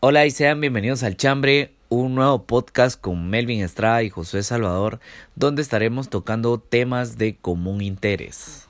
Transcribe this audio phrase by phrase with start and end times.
[0.00, 5.00] Hola y sean bienvenidos al Chambre, un nuevo podcast con Melvin Estrada y José Salvador,
[5.34, 8.68] donde estaremos tocando temas de común interés.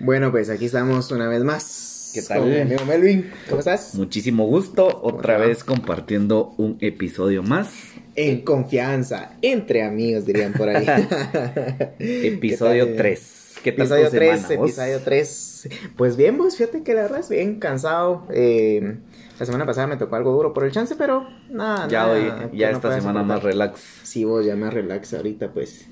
[0.00, 2.10] Bueno, pues aquí estamos una vez más.
[2.12, 2.40] ¿Qué tal?
[2.40, 3.94] Con mi amigo Melvin, ¿cómo estás?
[3.94, 5.46] Muchísimo gusto, otra Hola.
[5.46, 7.70] vez compartiendo un episodio más.
[8.16, 10.84] En confianza, entre amigos dirían por ahí.
[11.98, 12.98] Episodio ¿Qué tal?
[12.98, 13.39] 3.
[13.62, 14.70] ¿Qué tal Episodio tu 3, semana, vos?
[14.70, 15.68] episodio 3.
[15.96, 18.26] Pues bien, vos, fíjate que la verdad es bien cansado.
[18.32, 18.96] Eh,
[19.38, 22.56] la semana pasada me tocó algo duro por el chance, pero nada, Ya nada, hoy,
[22.58, 23.80] ya no esta semana más relax.
[24.02, 25.86] Sí, vos ya me relax ahorita, pues.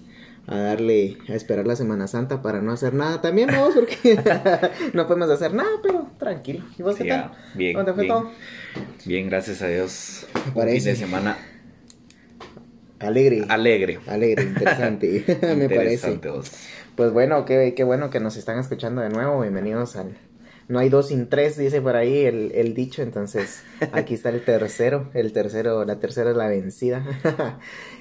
[0.46, 4.18] A darle, a esperar la Semana Santa para no hacer nada también, vos, porque
[4.94, 6.64] no podemos hacer nada, pero tranquilo.
[6.78, 7.32] ¿Y vos qué tal?
[7.54, 8.14] bien, ¿Cómo te fue bien.
[8.14, 8.30] todo?
[9.04, 10.26] Bien, gracias a Dios.
[10.54, 11.36] Un fin de semana
[12.98, 13.44] Alegre.
[13.50, 13.98] alegre.
[14.06, 15.22] Alegre, interesante,
[15.54, 16.16] me parece.
[16.16, 16.50] Vos.
[16.98, 19.40] Pues bueno, qué, qué bueno que nos están escuchando de nuevo.
[19.40, 20.18] Bienvenidos al.
[20.66, 23.02] No hay dos sin tres, dice por ahí el, el dicho.
[23.02, 25.08] Entonces, aquí está el tercero.
[25.14, 27.06] El tercero, la tercera es la vencida.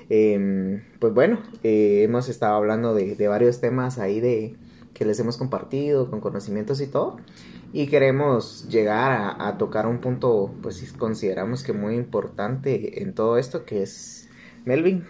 [0.09, 4.55] Em, pues bueno, eh, hemos estado hablando de, de varios temas ahí de
[4.95, 7.17] que les hemos compartido con conocimientos y todo.
[7.73, 13.37] Y queremos llegar a, a tocar un punto, pues consideramos que muy importante en todo
[13.37, 14.27] esto, que es
[14.65, 15.05] Melvin,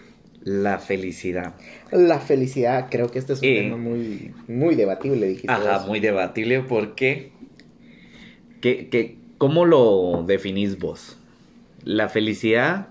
[0.50, 1.56] La felicidad.
[1.92, 3.56] la felicidad, creo que este es un Eh.
[3.64, 7.32] tema muy, muy debatible, dijiste Ajá, muy debatible porque...
[8.62, 11.18] ¿qué, qué, ¿Cómo lo definís vos?
[11.84, 12.88] ¿La felicidad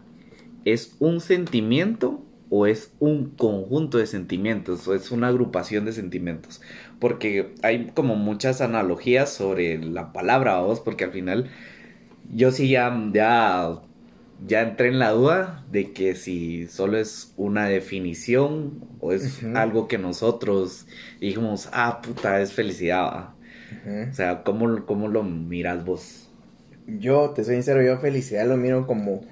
[0.64, 6.60] es un sentimiento o es un conjunto de sentimientos o es una agrupación de sentimientos?
[7.00, 11.50] Porque hay como muchas analogías sobre la palabra vos, porque al final
[12.34, 13.80] yo sí ya, ya,
[14.44, 19.88] ya entré en la duda de que si solo es una definición o es algo
[19.88, 20.86] que nosotros
[21.20, 23.30] dijimos, ah, puta, es felicidad.
[24.10, 26.28] O sea, ¿cómo, cómo lo miras vos?
[26.86, 29.22] Yo, te soy sincero, yo felicidad lo miro como...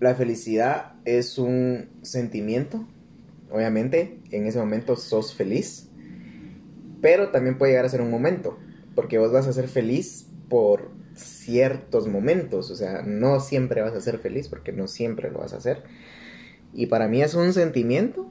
[0.00, 2.86] La felicidad es un sentimiento,
[3.50, 5.88] obviamente, en ese momento sos feliz,
[7.00, 8.58] pero también puede llegar a ser un momento,
[8.94, 14.00] porque vos vas a ser feliz por ciertos momentos, o sea, no siempre vas a
[14.00, 15.82] ser feliz, porque no siempre lo vas a hacer.
[16.72, 18.30] Y para mí es un sentimiento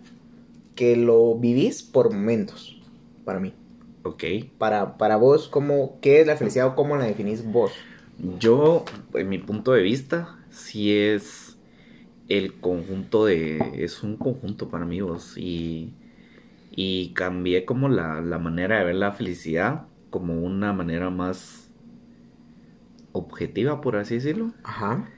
[0.76, 2.82] que lo vivís por momentos,
[3.26, 3.54] para mí.
[4.04, 4.24] Ok.
[4.58, 7.72] Para, para vos, ¿cómo, ¿qué es la felicidad o cómo la definís vos?
[8.40, 8.84] Yo,
[9.14, 11.58] en mi punto de vista, sí es
[12.28, 13.60] el conjunto de...
[13.76, 15.38] Es un conjunto para mí, vos.
[15.38, 15.94] Y,
[16.72, 21.63] y cambié como la, la manera de ver la felicidad como una manera más
[23.14, 24.52] objetiva, por así decirlo.
[24.64, 25.10] Ajá.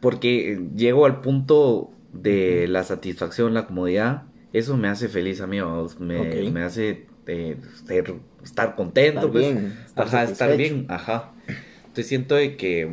[0.00, 4.24] Porque llego al punto de la satisfacción, la comodidad.
[4.52, 5.58] Eso me hace feliz a mí.
[5.98, 9.20] Me, me hace eh, ser- estar contento.
[9.20, 9.44] Estar pues.
[9.54, 11.32] bien, estar ajá, estar bien, ajá.
[11.78, 12.90] Entonces siento de que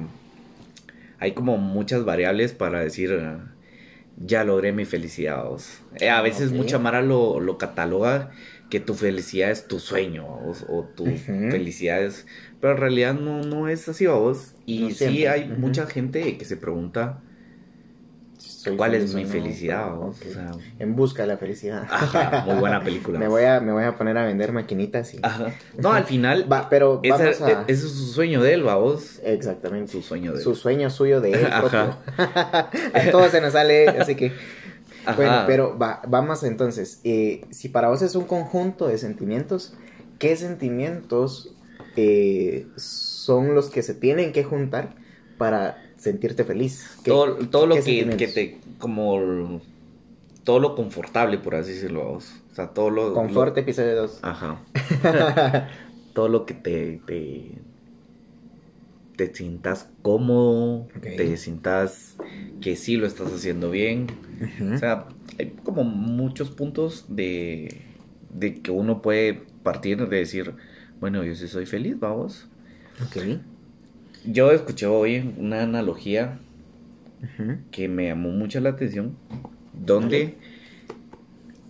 [1.19, 3.11] hay como muchas variables para decir,
[4.17, 5.45] ya logré mi felicidad.
[5.99, 8.31] Eh, a veces mucha Mara lo, lo cataloga
[8.71, 11.17] que tu felicidad es tu sueño vos, o tu Ujú.
[11.51, 12.25] felicidad es...
[12.59, 14.53] Pero en realidad no, no es así, vos.
[14.65, 17.21] Y No sí hay mucha gente que se pregunta
[18.37, 19.91] Soy cuál es mi no, felicidad.
[19.93, 20.25] vos, ok.
[20.29, 21.83] o sea, En busca de la felicidad.
[21.89, 23.19] ajá, muy buena película.
[23.19, 25.19] me, voy a, me voy a poner a vender maquinitas y...
[25.21, 25.53] Ajá.
[25.77, 27.15] No, al final, Va, pero a...
[27.29, 29.19] ese es su sueño de él, vos.
[29.23, 29.91] Exactamente.
[29.91, 30.43] Su sueño de él.
[30.43, 31.99] Su sueño suyo de él Ajá.
[32.93, 34.31] a todos se nos sale, así que...
[35.05, 35.15] Ajá.
[35.17, 37.01] Bueno, pero va, vamos entonces.
[37.03, 39.73] eh, si para vos es un conjunto de sentimientos,
[40.17, 41.55] ¿qué sentimientos
[41.95, 44.95] eh, son los que se tienen que juntar
[45.37, 46.85] para sentirte feliz?
[47.03, 49.61] ¿Qué- todo, todo lo que, que te como
[50.43, 52.31] todo lo confortable por así decirlo vos.
[52.51, 54.19] o sea todo lo Confort, lo- episodio 2.
[54.21, 54.65] ajá
[56.13, 57.61] todo lo que te te
[59.27, 61.03] te sientas cómodo Ok.
[61.17, 62.15] te sientas
[62.61, 64.07] que sí lo estás haciendo bien
[64.73, 67.81] o sea hay como muchos puntos de
[68.33, 70.53] de que uno puede partir de decir
[70.99, 72.47] bueno yo sí soy feliz vamos
[73.05, 73.17] ok.
[74.25, 76.39] yo escuché hoy una analogía
[77.71, 79.15] que me llamó mucho la atención,
[79.85, 80.35] donde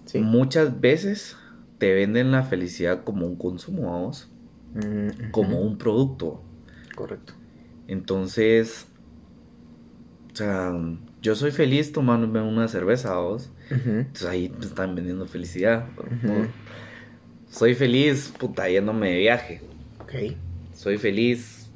[0.05, 0.19] Sí.
[0.19, 1.37] muchas veces
[1.77, 4.27] te venden la felicidad como un consumo, vamos,
[4.73, 6.41] Mm, como un producto.
[6.95, 7.33] Correcto.
[7.87, 8.87] Entonces,
[10.33, 10.73] o sea,
[11.21, 13.51] yo soy feliz tomándome una cerveza, vamos.
[13.69, 13.89] Ujú.
[13.89, 15.85] Entonces ahí me están vendiendo felicidad.
[17.49, 19.61] Soy feliz, puta, yéndome de viaje.
[20.01, 20.35] Ok.
[20.73, 21.69] Soy feliz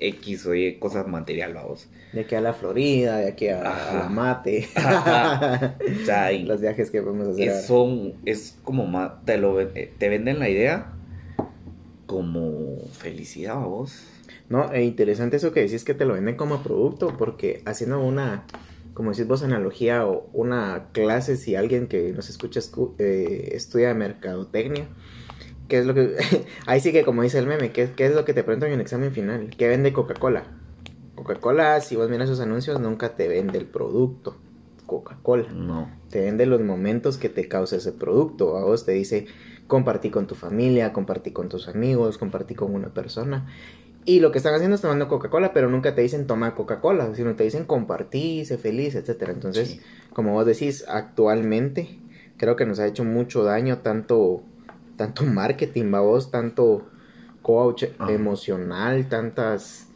[0.00, 1.88] X o Y cosas material, vamos.
[2.12, 4.66] De aquí a la Florida, de aquí a, a la Mate.
[4.76, 7.48] o sea, Los viajes que podemos hacer.
[7.48, 10.92] es, son, es como más, te, lo, te venden la idea
[12.06, 14.04] como felicidad, vos.
[14.48, 18.44] No, e interesante eso que decís que te lo venden como producto, porque haciendo una,
[18.94, 23.94] como decís vos, analogía o una clase, si alguien que nos escucha escu- eh, estudia
[23.94, 24.86] mercadotecnia,
[25.68, 26.16] ¿qué es lo que,
[26.66, 28.76] ahí sí que como dice el meme, ¿qué, qué es lo que te preguntan en
[28.76, 29.50] el examen final?
[29.56, 30.44] ¿Qué vende Coca-Cola?
[31.14, 34.36] Coca-Cola, si vos miras sus anuncios, nunca te vende el producto,
[34.86, 35.48] Coca-Cola.
[35.52, 35.90] No.
[36.10, 38.56] te vende los momentos que te causa ese producto.
[38.56, 39.26] A vos te dice
[39.66, 43.46] compartí con tu familia, compartí con tus amigos, compartí con una persona.
[44.08, 47.34] Y lo que están haciendo es tomando Coca-Cola, pero nunca te dicen toma Coca-Cola, sino
[47.34, 49.32] te dicen compartí, sé feliz, etcétera.
[49.32, 49.80] Entonces, Sí.
[50.14, 51.98] como vos decís, actualmente
[52.38, 54.42] creo que nos ha hecho mucho daño tanto,
[54.96, 56.88] tanto marketing, vos, tanto
[57.42, 59.88] coach emocional, tantas,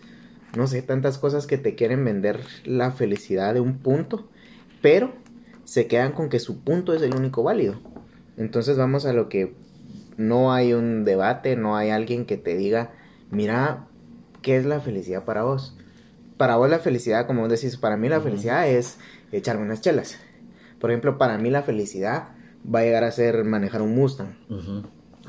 [0.58, 4.28] no sé, tantas cosas que te quieren vender la felicidad de un punto,
[4.82, 5.14] pero
[5.64, 7.76] se quedan con que su punto es el único válido.
[8.36, 9.54] Entonces vamos a lo que
[10.18, 12.92] no hay un debate, no hay alguien que te diga,
[13.30, 13.86] mira,
[14.42, 15.76] ¿qué es la felicidad para vos?
[16.36, 18.98] Para vos la felicidad, como vos decís, para mí la felicidad es
[19.30, 20.18] echarme unas chelas.
[20.80, 22.28] Por ejemplo, para mí la felicidad
[22.72, 24.36] va a llegar a ser manejar un Mustang.
[24.50, 24.82] Ujú.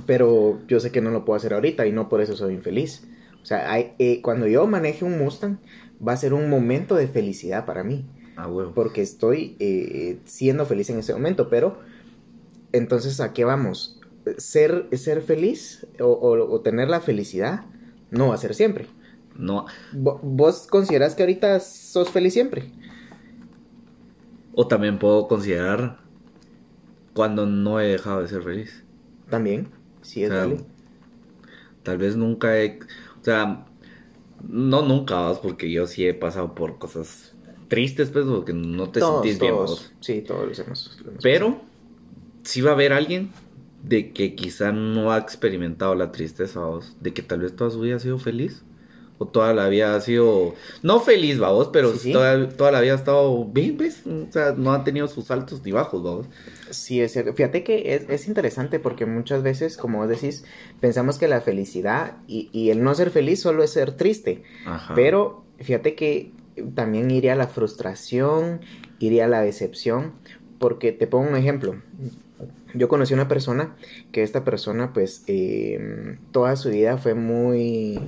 [0.07, 3.03] Pero yo sé que no lo puedo hacer ahorita y no por eso soy infeliz.
[3.41, 5.57] O sea, hay- eh, cuando yo maneje un Mustang,
[6.05, 8.05] va a ser un momento de felicidad para mí.
[8.35, 8.71] A huevo.
[8.73, 11.49] Porque estoy eh, siendo feliz en ese momento.
[11.49, 11.77] Pero,
[12.71, 13.99] entonces, ¿a qué vamos?
[14.37, 17.65] Ser, ser feliz o, o- o tener la felicidad
[18.09, 18.87] no va a ser siempre.
[19.37, 19.65] No.
[19.93, 22.71] Vo- ¿Vos considerás que ahorita sos feliz siempre?
[24.55, 25.99] O también puedo considerar
[27.13, 28.83] cuando no he dejado de ser feliz.
[29.29, 29.67] También.
[30.01, 30.65] Sí, es O sea.
[31.83, 32.79] Tal vez nunca he...
[33.21, 33.65] O sea,
[34.47, 37.33] no nunca, porque yo sí he pasado por cosas
[37.67, 39.69] tristes, pues, porque no te Todos, sentís bien, todos.
[39.69, 39.91] vos.
[39.99, 40.97] Sí, todos los hemos.
[41.21, 41.61] Pero
[42.43, 43.31] sí va a haber alguien
[43.83, 46.95] de que quizá no ha experimentado la tristeza, vos.
[47.01, 48.63] De que tal vez toda su vida ha sido feliz.
[49.23, 50.53] O toda la vida ha sido...
[50.81, 52.11] No feliz, vamos, pero Sí, sí.
[52.11, 54.01] Toda, toda la vida ha estado bien, ¿ves?
[54.05, 56.27] O sea, no ha tenido sus altos ni bajos, vamos.
[56.69, 57.33] Sí, es cierto.
[57.33, 60.43] Fíjate que es, es interesante porque muchas veces, como vos decís,
[60.79, 64.43] pensamos que la felicidad y, y el no ser feliz solo es ser triste.
[64.65, 64.93] Ajá.
[64.95, 66.31] Pero fíjate que
[66.75, 68.61] también iría la frustración,
[68.99, 70.13] iría la decepción,
[70.59, 71.81] porque te pongo un ejemplo.
[72.73, 73.75] Yo conocí una persona
[74.11, 77.99] que esta persona pues eh, toda su vida fue muy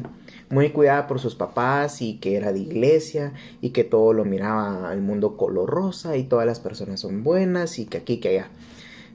[0.50, 4.90] muy cuidada por sus papás y que era de iglesia y que todo lo miraba
[4.90, 8.50] al mundo color rosa y todas las personas son buenas y que aquí que allá.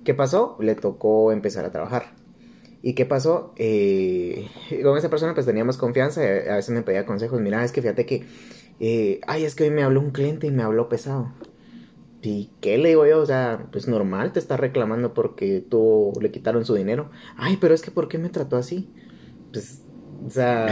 [0.04, 0.56] ¿Qué pasó?
[0.60, 2.14] Le tocó empezar a trabajar.
[2.82, 3.52] ¿Y qué pasó?
[3.56, 4.48] Eh,
[4.82, 8.06] con esa persona pues teníamos confianza, a veces me pedía consejos, mira, es que fíjate
[8.06, 8.24] que,
[8.80, 11.32] eh, ay, es que hoy me habló un cliente y me habló pesado.
[12.22, 13.20] ¿Y qué le digo yo?
[13.20, 17.10] O sea, pues normal, te está reclamando porque tú le quitaron su dinero.
[17.36, 18.90] Ay, pero es que ¿por qué me trató así?
[19.52, 19.82] Pues,
[20.26, 20.68] o sea,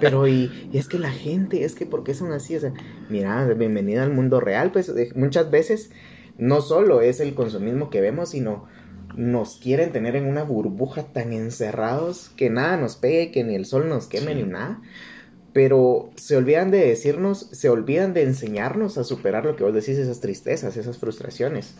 [0.00, 2.56] pero y, y es que la gente, es que ¿por qué son así?
[2.56, 2.72] O sea,
[3.08, 5.90] mira, bienvenida al mundo real, pues muchas veces
[6.38, 8.66] no solo es el consumismo que vemos, sino
[9.16, 13.66] nos quieren tener en una burbuja tan encerrados que nada nos pegue, que ni el
[13.66, 14.42] sol nos queme Sí.
[14.42, 14.80] ni nada.
[15.52, 19.98] Pero se olvidan de decirnos, se olvidan de enseñarnos a superar lo que vos decís,
[19.98, 21.74] esas tristezas, esas frustraciones.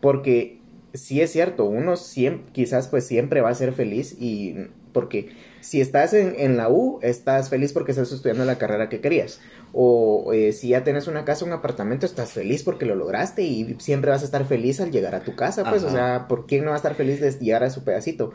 [0.00, 0.60] Porque
[0.94, 4.56] sí es cierto, uno siempre, quizás pues siempre va a ser feliz y
[4.92, 5.28] porque
[5.64, 9.40] si estás en, en la U, estás feliz porque estás estudiando la carrera que querías.
[9.72, 13.74] O eh, si ya tienes una casa, un apartamento, estás feliz porque lo lograste y
[13.78, 15.90] siempre vas a estar feliz al llegar a tu casa, pues, Ajá.
[15.90, 18.34] o sea, ¿por quién no va a estar feliz de llegar a su pedacito?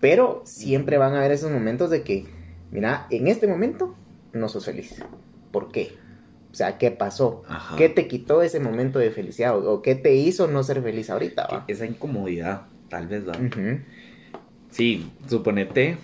[0.00, 2.26] Pero siempre van a haber esos momentos de que,
[2.70, 3.94] mira, en este momento
[4.34, 5.02] no sos feliz.
[5.52, 5.92] ¿Por qué?
[6.52, 7.42] O sea, ¿qué pasó?
[7.48, 7.76] Ajá.
[7.76, 9.56] ¿Qué te quitó ese momento de felicidad?
[9.66, 11.48] ¿O, qué te hizo no ser feliz ahorita?
[11.50, 11.64] va?
[11.68, 13.32] Esa incomodidad, tal vez, ¿va?
[14.68, 15.96] Sí, suponete...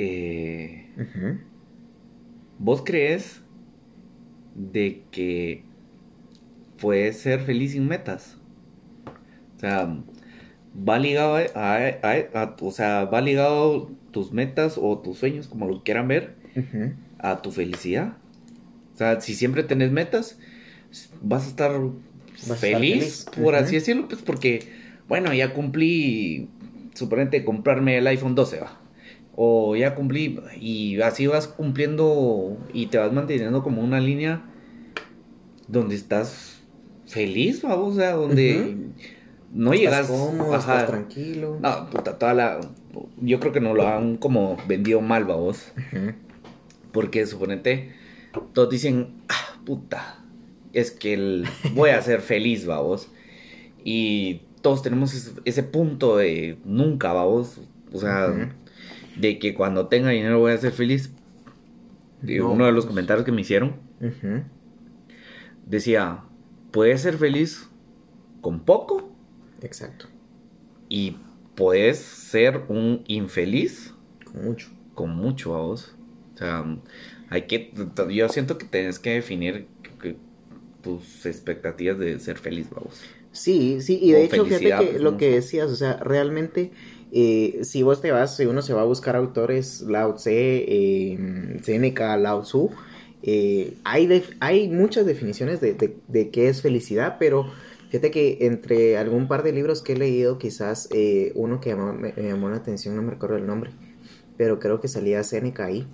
[0.00, 0.86] eh.
[2.58, 3.40] ¿Vos crees
[4.54, 5.62] de que
[6.80, 8.36] puedes ser feliz sin metas?
[9.56, 9.96] O sea,
[10.88, 15.46] va ligado a, a- a- a- o sea, va ligado tus metas o tus sueños,
[15.48, 16.34] como lo quieran ver,
[17.18, 18.14] a tu felicidad.
[18.94, 20.38] O sea, si siempre tenés metas,
[21.22, 21.72] vas a estar
[22.60, 23.26] feliz, feliz.
[23.44, 24.68] por así decirlo, pues porque,
[25.08, 26.48] bueno, ya cumplí,
[26.94, 28.80] suponete, comprarme el iPhone 12, va.
[29.42, 34.42] O ya cumplí, y así vas cumpliendo y te vas manteniendo como una línea
[35.66, 36.60] donde estás
[37.06, 38.76] feliz, va, o sea, donde
[39.50, 40.08] no llegas.
[40.08, 40.74] Cómodo, ajá.
[40.74, 41.58] estás tranquilo.
[41.58, 42.60] No, puta, toda la.
[43.22, 45.24] Yo creo que no lo han como vendido mal.
[45.24, 45.54] Ujú.
[46.92, 47.94] Porque suponete,
[48.52, 50.22] todos dicen, ah, puta,
[50.74, 53.08] es que el, voy a ser feliz, vamos.
[53.84, 57.58] Y todos tenemos ese, ese punto de nunca, vamos.
[57.90, 58.52] O sea.
[59.20, 61.12] De que cuando tenga dinero voy a ser feliz.
[62.22, 63.76] No, uno de los pues- comentarios que me hicieron
[65.66, 66.24] decía,
[66.70, 67.68] puedes ser feliz
[68.40, 69.10] con poco
[69.62, 70.06] Exacto.
[70.88, 71.16] y
[71.54, 74.68] puedes ser un infeliz Con mucho.
[74.94, 75.94] con mucho a vos.
[76.34, 76.64] O sea,
[77.28, 77.72] hay que,
[78.10, 79.66] yo siento que tienes que definir
[80.00, 80.16] que-
[80.82, 83.02] tus expectativas de ser feliz, vamos.
[83.32, 86.72] Sí, sí, y de O hecho, fíjate que pues, lo que decías, o sea, realmente,
[87.12, 91.18] eh, si vos te vas, si uno se va a buscar autores, Lao Tse, eh,
[91.62, 92.70] Seneca, Lao Tzu,
[93.22, 95.76] eh, hay, hay muchas definiciones de,
[96.32, 97.46] qué es felicidad, pero
[97.88, 101.92] fíjate que entre algún par de libros que he leído, quizás eh, uno que llamó-
[101.94, 103.72] me, me llamó la atención, no me recuerdo el nombre,
[104.36, 105.86] pero creo que salía Seneca ahí,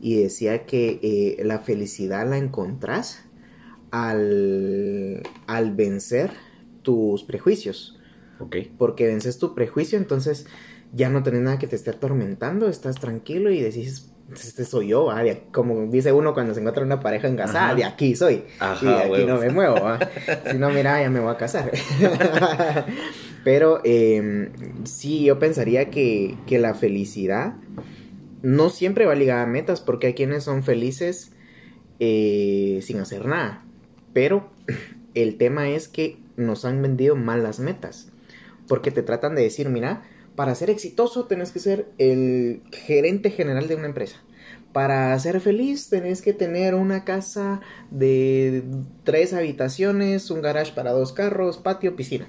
[0.00, 3.24] y decía que eh, la felicidad la encontrás
[3.90, 6.30] al, al vencer
[6.82, 7.98] tus prejuicios.
[8.40, 8.56] Ok.
[8.78, 10.46] Porque vences tu prejuicio, entonces
[10.92, 15.10] ya no tenés nada que te esté atormentando, estás tranquilo y decís, este soy yo,
[15.10, 15.22] ah,
[15.52, 17.74] como dice uno cuando se encuentra una pareja engasada, Ajá.
[17.74, 19.28] de aquí soy, Ajá, y de aquí huevos.
[19.28, 19.98] no me muevo, ah.
[20.50, 21.70] si no, mira, ya me voy a casar.
[23.44, 24.50] Pero eh,
[24.84, 27.54] sí, yo pensaría que, que la felicidad
[28.42, 31.32] no siempre va ligada a metas, porque hay quienes son felices
[32.00, 33.64] eh, sin hacer nada.
[34.12, 34.50] Pero
[35.14, 38.10] el tema es que nos han vendido mal las metas.
[38.68, 40.02] Porque te tratan de decir, mira,
[40.36, 44.16] para ser exitoso tenés que ser el gerente general de una empresa.
[44.72, 47.60] Para ser feliz tenés que tener una casa
[47.92, 48.64] de
[49.04, 52.26] tres habitaciones, un garage para dos carros, patio, piscina.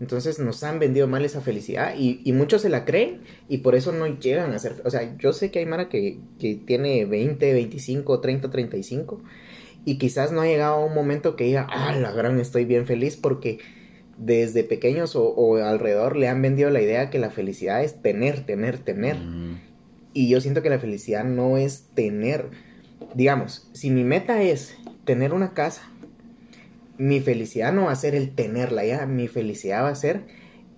[0.00, 3.92] Entonces nos han vendido mal esa felicidad y, muchos se la creen y por eso
[3.92, 4.80] no llegan a ser...
[4.84, 9.22] O sea, yo sé que hay Mara que, que tiene 20, 25, 30, 35
[9.84, 12.86] y quizás no ha llegado a un momento que diga, ah, la gran, estoy bien
[12.86, 13.58] feliz porque
[14.18, 18.44] desde pequeños o, o alrededor le han vendido la idea que la felicidad es tener,
[18.44, 19.16] tener, tener.
[19.18, 19.60] Mm,
[20.14, 22.50] Y yo siento que la felicidad no es tener.
[23.14, 25.82] Digamos, si mi meta es tener una casa,
[26.98, 30.22] mi felicidad no va a ser el tenerla ya, mi felicidad va a ser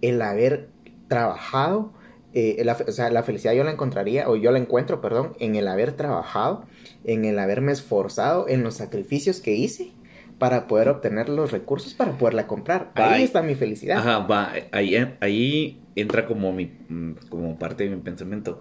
[0.01, 0.69] el haber
[1.09, 1.93] trabajado,
[2.33, 5.55] eh, la, o sea, la felicidad yo la encontraría, o yo la encuentro, perdón, en
[5.55, 6.65] el haber trabajado,
[7.05, 9.93] en el haberme esforzado, en los sacrificios que hice
[10.39, 12.91] para poder obtener los recursos para poderla comprar.
[12.95, 13.99] Ahí está mi felicidad.
[13.99, 18.61] Ajá, va, ahí, ahí entra como mi, mm, como parte de mi pensamiento,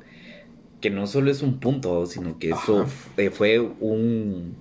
[0.81, 3.31] que no solo es un punto, sino que eso Ajá.
[3.31, 4.55] fue un,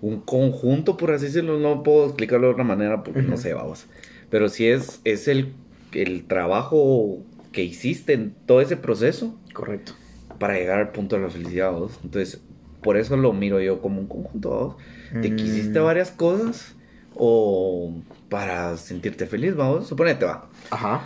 [0.00, 3.86] un conjunto, por así decirlo, no puedo explicarlo de otra manera porque no sé, vamos,
[4.30, 5.52] pero sí es, es el,
[5.92, 7.18] el trabajo
[7.52, 9.92] que hiciste en todo ese proceso Correcto.
[10.38, 11.98] para llegar al punto de la felicidad, vamos.
[12.02, 12.40] entonces
[12.82, 14.76] por eso lo miro yo como un conjunto, vamos,
[15.12, 16.74] de que hiciste Mm, varias cosas
[17.14, 17.92] o
[18.28, 21.04] para sentirte feliz, vamos, suponete, va Ajá.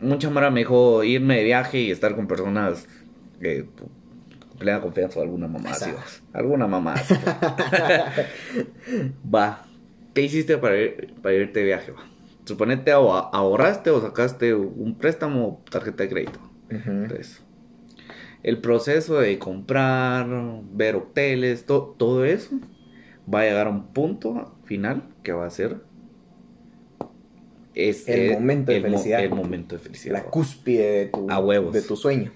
[0.00, 2.86] mucha mara me dijo irme de viaje y estar con personas
[3.40, 3.88] que pu-
[4.58, 5.90] plena confianza o alguna mamá así,
[6.32, 7.14] alguna mamá así.
[9.34, 9.64] va
[10.14, 11.92] ¿qué hiciste para, ir- para irte de viaje?
[11.92, 12.00] va?
[12.44, 16.90] suponete ahor- ahorraste o sacaste un préstamo o tarjeta de crédito Ujú.
[16.90, 17.42] entonces
[18.42, 20.26] el proceso de comprar
[20.72, 22.50] ver hoteles to- todo eso
[23.32, 25.76] va a llegar a un punto final que va a ser
[27.74, 29.20] es El momento de el mo- felicidad.
[29.24, 31.72] el momento de felicidad la cúspide de tu, A huevos.
[31.72, 32.32] de tu sueño.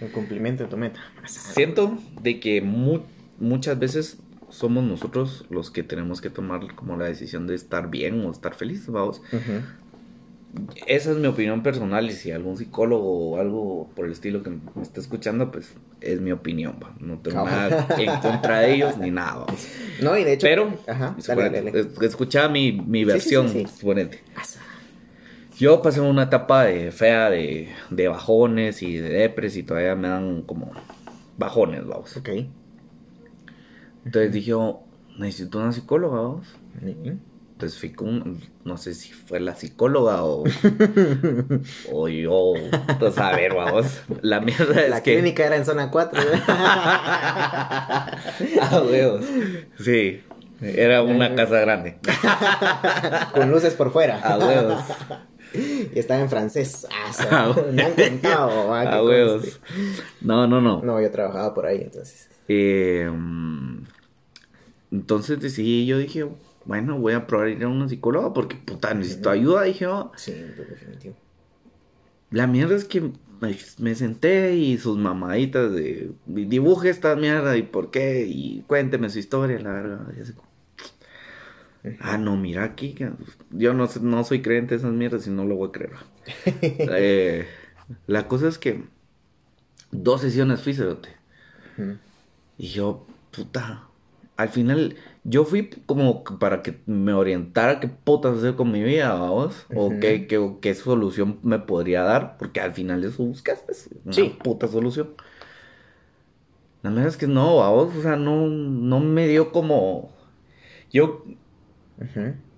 [0.00, 1.00] El cumplimiento de tu meta.
[1.26, 3.00] Siento de que mu-
[3.38, 8.24] muchas veces somos nosotros los que tenemos que tomar como la decisión de estar bien
[8.24, 9.22] o estar felices, vamos.
[10.86, 14.50] Esa es mi opinión personal y si algún psicólogo o algo por el estilo que
[14.50, 16.94] me está escuchando, pues es mi opinión, va.
[16.98, 19.46] No tengo nada en contra de ellos ni nada.
[20.02, 20.46] No, y de hecho.
[20.46, 21.10] Pero, Ajá.
[21.10, 21.88] Dale, suponete, dale, dale.
[21.96, 23.76] es- escucha mi, mi sí, versión, sí, sí.
[23.78, 24.20] suponete.
[24.34, 24.60] Asa.
[25.58, 30.08] Yo pasé una etapa de fea de, de bajones y de depres y todavía me
[30.08, 30.72] dan como
[31.36, 32.16] bajones, vamos.
[32.16, 32.30] Ok.
[34.04, 34.82] Entonces dije, oh,
[35.18, 36.46] necesito una psicóloga, vamos.
[37.60, 40.44] Entonces fui con, no sé si fue la psicóloga o,
[41.92, 42.54] o yo,
[42.98, 44.00] pues a ver, vamos.
[44.22, 45.12] La mierda es La que...
[45.12, 46.22] clínica era en zona 4.
[48.62, 49.26] Ah, huevos.
[49.78, 50.22] Sí,
[50.62, 51.98] era una casa grande.
[53.34, 54.20] con luces por fuera.
[54.20, 54.82] A huevos.
[55.52, 56.86] Y estaba en francés.
[57.08, 57.28] Asa.
[57.30, 58.72] Ah, Me han contado.
[58.74, 59.42] ah, A huevos.
[59.42, 59.60] conste.
[60.22, 60.80] No, no, no.
[60.82, 62.30] No, yo trabajaba por ahí entonces.
[62.48, 63.82] Eh, mm,
[64.92, 66.24] entonces decidí, yo dije,
[66.64, 69.62] bueno, voy a probar ir a una psicóloga porque puta, necesito ayuda.
[69.64, 71.16] Dije, oh, Sí, pues, definitivo.
[72.30, 73.00] la mierda es que
[73.40, 79.10] me, me senté y sus mamaditas de dibuje esta mierda y por qué y cuénteme
[79.10, 80.12] su historia, la verdad.
[80.16, 80.48] Y así como,
[81.98, 82.94] Ah, no, mira aquí,
[83.50, 85.92] yo no, no soy creyente de esas mierdas y no lo voy a creer.
[86.92, 87.46] Eh,
[88.06, 88.84] la cosa es que
[89.92, 91.10] dos sesiones fui, cerote.
[92.58, 93.88] Y yo, puta,
[94.40, 99.12] al final, yo fui como para que me orientara qué putas hacer con mi vida,
[99.14, 103.88] vamos, o qué, qué, qué solución me podría dar, porque al final eso buscas, pues,
[104.04, 104.36] una Sí.
[104.42, 105.10] puta solución.
[106.82, 110.10] La verdad es que no, vamos, o sea, no, no me dio como...
[110.90, 111.24] Yo.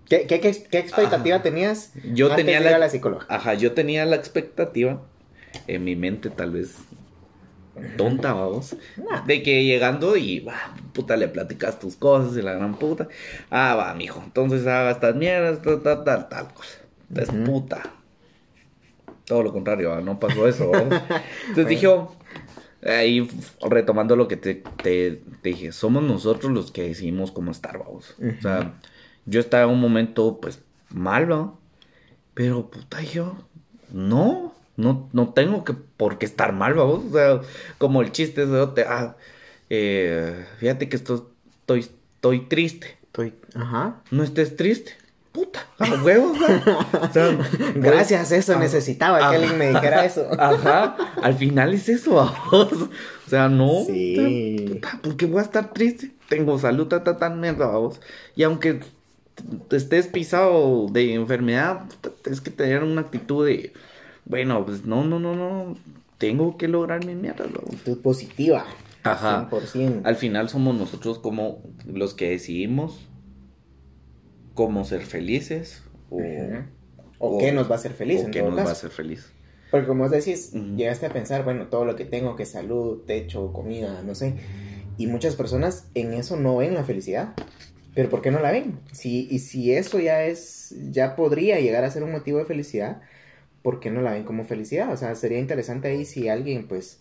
[0.08, 1.42] ¿Qué, qué, qué, qué expectativa Ajá.
[1.42, 2.76] tenías yo antes tenía de ir la...
[2.76, 3.26] a la psicóloga?
[3.28, 5.02] Ajá, yo tenía la expectativa,
[5.66, 6.76] en mi mente tal vez
[7.96, 9.24] tonta, vamos, Nah.
[9.26, 10.54] de que llegando y, va,
[10.92, 13.08] puta, le platicas tus cosas y la gran puta.
[13.50, 16.78] Ah, va, mijo, entonces haga estas mierdas, tal, tal, tal, tal cosa.
[17.14, 17.44] Es Ujú.
[17.44, 17.82] puta.
[19.24, 20.00] Todo lo contrario, ¿va?
[20.00, 20.68] no pasó eso.
[20.70, 20.94] vamos.
[21.48, 21.88] Entonces dije,
[22.84, 23.28] ahí
[23.62, 28.16] retomando lo que te, te- te dije, somos nosotros los que decidimos cómo estar, vamos.
[28.38, 28.74] O sea,
[29.24, 30.60] yo estaba en un momento, pues,
[30.90, 31.54] mal, ¿va?
[32.34, 33.36] Pero, puta, yo,
[33.92, 37.04] no, no, no tengo que, por qué estar mal, vamos.
[37.10, 37.40] O sea,
[37.78, 39.16] como el chiste de, te, ah,
[39.70, 42.98] eh, fíjate que esto, estoy, estoy triste.
[43.04, 43.34] Estoy...
[43.54, 43.96] Ajá.
[44.10, 44.92] No estés triste.
[45.32, 47.00] Puta, a huevos, ¿va?
[47.00, 47.38] O sea,
[47.74, 50.28] Gracias, eso Ah, necesitaba que alguien me dijera eso.
[50.38, 52.72] Ajá, al final es eso, vamos.
[52.72, 53.84] O sea, no.
[53.86, 54.66] Sí.
[54.68, 56.12] puta, ¿Por qué voy a estar triste?
[56.28, 57.98] Tengo salud, ta, ta, tan mierda, vamos.
[58.36, 58.80] Y aunque
[59.70, 61.84] estés pisado de enfermedad,
[62.22, 63.72] tienes que tener una actitud de,
[64.24, 65.76] bueno, pues no, no, no, no.
[66.18, 67.44] Tengo que lograr mi mierda.
[67.44, 68.64] Actitud positiva.
[69.02, 69.48] Ajá.
[69.50, 70.06] 100%.
[70.08, 73.00] Al final somos nosotros como los que decidimos
[74.54, 76.18] cómo ser felices o.
[77.18, 79.32] O, o- qué nos va a hacer feliz o qué nos va a hacer feliz.
[79.70, 83.52] Porque como vos decís, llegaste a pensar, bueno, todo lo que tengo, que salud, techo,
[83.52, 84.34] comida, no sé.
[84.98, 87.34] Y muchas personas en eso no ven la felicidad.
[87.94, 88.80] Pero ¿por qué no la ven?
[88.92, 93.02] Si, y si eso ya es, ya podría llegar a ser un motivo de felicidad,
[93.62, 94.92] ¿por qué no la ven como felicidad?
[94.92, 97.00] O sea, sería interesante ahí si alguien, pues,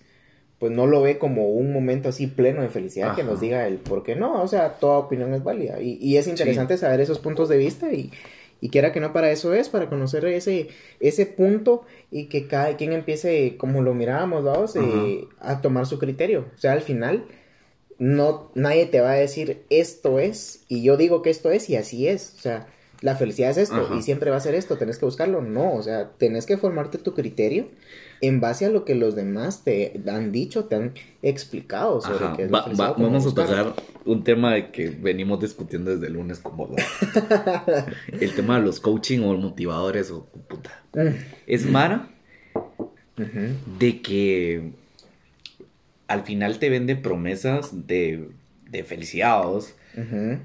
[0.60, 3.78] pues no lo ve como un momento así pleno de felicidad, que nos diga el
[3.78, 4.42] por qué no.
[4.42, 5.82] O sea, toda opinión es válida.
[5.82, 8.12] Y, y es interesante saber esos puntos de vista y,
[8.62, 10.70] y quiera que no para eso es, para conocer ese,
[11.00, 15.98] ese punto y que cada quien empiece, como lo mirábamos, vamos, eh, a tomar su
[15.98, 16.46] criterio.
[16.56, 17.26] O sea, al final,
[17.98, 21.76] no, nadie te va a decir esto es, y yo digo que esto es, y
[21.76, 22.36] así es.
[22.38, 22.68] O sea,
[23.02, 23.96] la felicidad es esto, Ajá.
[23.98, 25.42] y siempre va a ser esto, tenés que buscarlo.
[25.42, 27.68] No, o sea, tenés que formarte tu criterio
[28.22, 32.38] en base a lo que los demás te han dicho, te han explicado sobre Ajá,
[32.38, 33.74] qué es va- va- vamos a tocar
[34.06, 36.70] un tema de que venimos discutiendo desde el lunes como
[38.20, 40.72] el tema de los coaching o motivadores o puta.
[40.94, 41.16] Mm,
[41.48, 42.08] Es Mara
[43.80, 44.72] de que
[46.08, 48.30] al final te venden promesas de,
[48.70, 49.74] de felicidad ¿vos?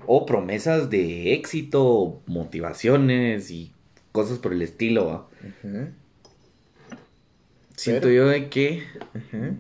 [0.07, 3.73] O promesas de éxito, motivaciones y
[4.13, 5.29] cosas por el estilo.
[7.77, 8.83] Siento Pero- yo de que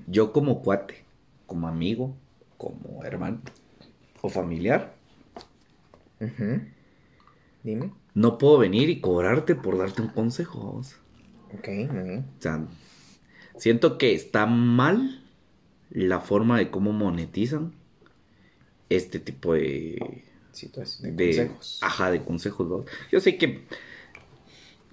[0.06, 1.04] yo como cuate,
[1.46, 2.16] como amigo,
[2.56, 3.40] como hermano
[4.22, 4.94] o familiar.
[7.62, 7.92] Dime.
[8.14, 10.80] no puedo venir y cobrarte por darte un consejo.
[11.52, 11.68] Ok.
[11.90, 12.64] O sea,
[13.58, 15.22] siento que está mal
[15.90, 17.72] la forma de cómo monetizan
[18.88, 21.78] este tipo de, Situación de de consejos.
[21.82, 22.68] ajá, de consejos.
[22.68, 22.84] ¿no?
[23.10, 23.66] Yo sé que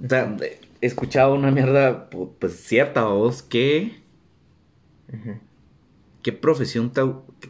[0.03, 0.35] o sea,
[0.81, 4.01] escuchado una mierda pu- pues cierta vos que
[6.21, 7.01] qué profesión te,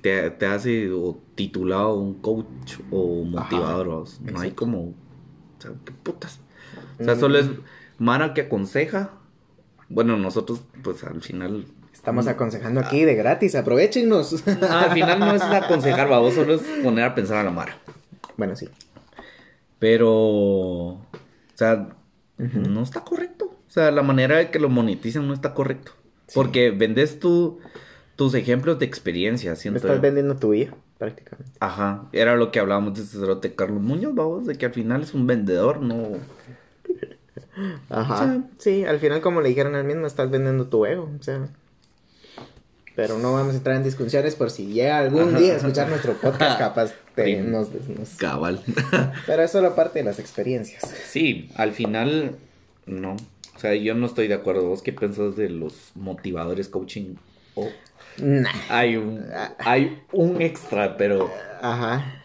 [0.01, 3.87] te, te hace o titulado un coach o motivador.
[3.87, 4.19] vos?
[4.21, 4.93] No hay como o
[5.59, 6.39] sea, qué putas.
[6.99, 7.47] O sea, solo es
[7.99, 9.11] Mara que aconseja.
[9.89, 11.65] Bueno, nosotros pues al final
[12.03, 14.43] Estamos aconsejando aquí de gratis, aprovechenos.
[14.59, 17.77] No, al final no es aconsejar, vos solo es poner a pensar a la Mara.
[18.35, 18.67] bueno, sí.
[19.79, 21.01] Pero, o
[21.55, 21.95] sea,
[22.37, 23.45] no está correcto.
[23.45, 25.93] O sea, la manera de que lo monetizan no está correcto.
[26.27, 26.33] Sí.
[26.35, 27.59] Porque vendes tu,
[28.17, 30.01] tus ejemplos de experiencia, Me siento estás yo.
[30.01, 31.53] vendiendo tu vida, prácticamente.
[31.61, 35.13] Ajá, era lo que hablábamos de sacerdote Carlos Muñoz, vamos, de que al final es
[35.13, 36.17] un vendedor, no...
[37.89, 38.13] Ajá.
[38.13, 41.09] O sea- sí, al final, como le dijeron al mismo, estás vendiendo tu ego.
[41.19, 41.47] O sea.
[42.95, 45.39] Pero no vamos a entrar en discusiones por si llega algún Ajá.
[45.39, 48.61] día a escuchar nuestro podcast, capaz te- nos, nos- Cabal.
[49.25, 50.83] Pero es solo parte de las experiencias.
[51.07, 52.35] sí, al final,
[52.85, 53.15] no.
[53.55, 54.67] O sea, yo no estoy de acuerdo.
[54.67, 57.15] ¿Vos qué pensás de los motivadores coaching?
[57.55, 57.67] O
[58.17, 58.49] Nah.
[58.69, 59.25] hay un,
[59.59, 61.31] hay un extra, pero...
[61.61, 62.19] Ajá.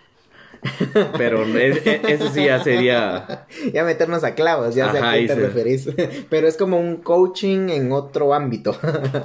[1.16, 3.46] Pero es- e- eso sí ya sería.
[3.72, 5.88] Ya meternos a clavos, ya sé Ajá, a qué te se- referís.
[6.28, 8.76] Pero es como un coaching en otro ámbito.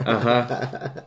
[0.06, 1.06] Ajá.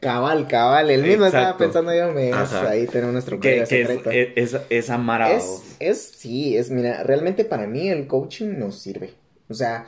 [0.00, 0.90] Cabal, cabal.
[0.90, 4.10] El mismo estaba pensando yo, me ahí tenemos nuestro Que, que es, secreto.
[4.10, 5.30] es, es- mara.
[5.32, 9.10] Es, es, sí, es, mira, realmente para mí el coaching nos sirve.
[9.48, 9.86] O sea,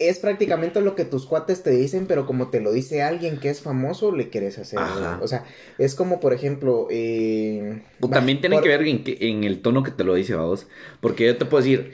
[0.00, 3.50] es prácticamente lo que tus cuates te dicen, pero como te lo dice alguien que
[3.50, 4.78] es famoso, le quieres hacer.
[4.80, 5.20] Ajá.
[5.22, 5.44] O sea,
[5.78, 9.90] es como, por ejemplo, eh, O también tiene por- que ver en, el tono que
[9.92, 10.66] te lo dice, vos.
[11.00, 11.92] Porque yo te puedo decir,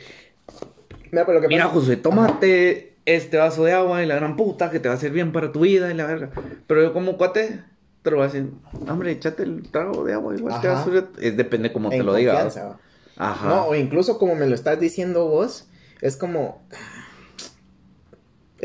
[1.11, 4.37] Mira, pero lo que mira, pasa- Josué, tómate este vaso de agua y la gran
[4.37, 6.31] puta que te va a hacer bien para tu vida y la verga.
[6.67, 7.63] Pero yo como cuate,
[8.03, 8.51] te lo voy a decir,
[8.89, 11.09] hombre, échate el trago de agua igual te va a.
[11.21, 12.35] Es depende cómo te lo diga.
[12.35, 12.43] ¿va?
[12.43, 12.81] confianza, va.
[13.17, 13.49] Ajá.
[13.49, 15.69] No, o incluso como me lo estás diciendo vos,
[16.03, 16.63] es como.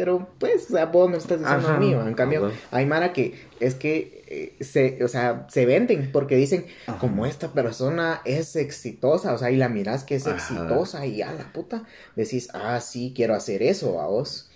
[0.01, 1.77] Pero pues, o sea, vos me estás diciendo Ajá.
[1.77, 2.07] a mí, ¿va?
[2.07, 2.55] en cambio, bueno.
[2.71, 4.23] hay Mara que es que
[4.59, 6.97] eh, se, o sea, se venden porque dicen, Ajá.
[6.97, 10.37] como esta persona es exitosa, o sea, y la miras que es Ajá.
[10.37, 11.83] exitosa y a la puta,
[12.15, 14.49] decís, ah, sí, quiero hacer eso a vos.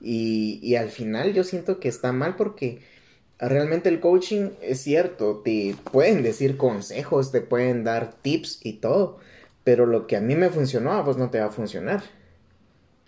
[0.00, 2.80] Y, y al final yo siento que está mal porque
[3.38, 9.18] realmente el coaching es cierto, te pueden decir consejos, te pueden dar tips y todo,
[9.62, 12.02] pero lo que a mí me funcionó a vos no te va a funcionar.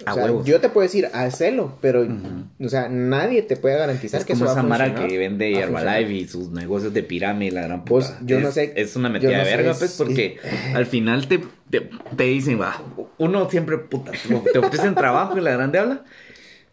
[0.07, 2.65] O A sea, yo te puedo decir, hacelo, pero, Ujú.
[2.65, 5.11] o sea, nadie te puede garantizar Es que como eso va esa a mara funcionar.
[5.11, 5.61] que vende a.
[5.65, 8.21] Herbalife y sus negocios de pirámide, la gran Pues, puta.
[8.25, 10.39] yo no Es- sé- Es una yo metida no de sé verga, si- pues, porque
[10.73, 12.81] al final te, te, te dicen, va,
[13.19, 14.13] uno siempre, puta,
[14.53, 16.05] te ofrecen trabajo y la grande habla,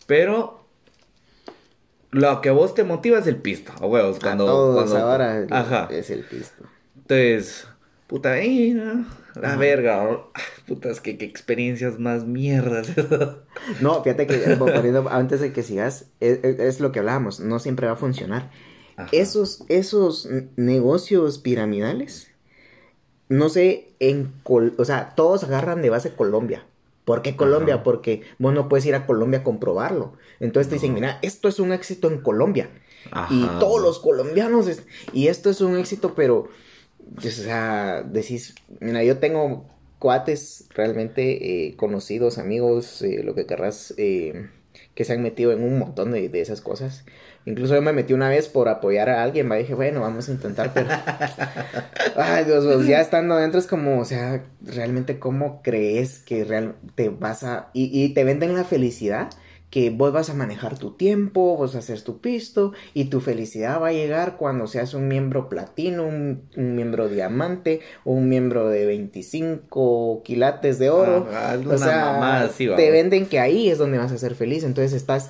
[0.06, 0.64] pero
[2.12, 4.46] lo que a vos te motiva es el pisto, a huevos, A cuando...
[4.46, 5.88] todos cuando- ahora Ajá.
[5.92, 6.64] es el pisto.
[6.96, 7.68] Entonces,
[8.06, 9.58] puta, eh, no, la Ajá.
[9.58, 10.32] verga, oh,
[10.67, 12.89] putas, que, que experiencias más mierdas.
[13.82, 17.39] No, fíjate que eh, poniendo- antes de que sigas, es, es- es lo que hablábamos,
[17.39, 18.52] no siempre va a funcionar.
[18.98, 19.10] Ajá.
[19.12, 22.30] Esos, esos negocios piramidales,
[23.30, 26.65] no sé, en Col- o sea, todos agarran de base Colombia.
[27.06, 27.76] ¿Por qué Colombia?
[27.76, 27.84] Ajá.
[27.84, 30.13] Porque vos no puedes ir a Colombia a comprobarlo.
[30.39, 32.69] Entonces te dicen, mira, esto es un éxito en Colombia.
[33.30, 36.48] Y todos los colombianos, es- y esto es un éxito, pero,
[37.18, 39.65] o sea, decís, mira, yo tengo
[40.00, 44.50] cuates realmente eh, conocidos, amigos, eh, lo que querrás, eh,
[44.94, 47.06] que se han metido en un montón de, de esas cosas.
[47.46, 50.32] Incluso yo me metí una vez por apoyar a alguien, me dije, bueno, vamos a
[50.32, 50.89] intentar, pero...
[52.15, 56.76] Ay, Dios, pues, ya estando adentro es como, o sea, realmente cómo crees que real
[56.96, 57.70] te vas a...
[57.74, 59.30] Y, y te venden la felicidad
[59.76, 63.20] que vos vas a manejar tu tiempo, vos vas a hacer tu pisto y tu
[63.20, 68.70] felicidad va a llegar cuando seas un miembro platino, un, un miembro diamante, un miembro
[68.70, 71.28] de 25 quilates de oro.
[71.30, 74.64] Ajá, O sea, así, te venden que ahí es donde vas a ser feliz.
[74.64, 75.30] Entonces estás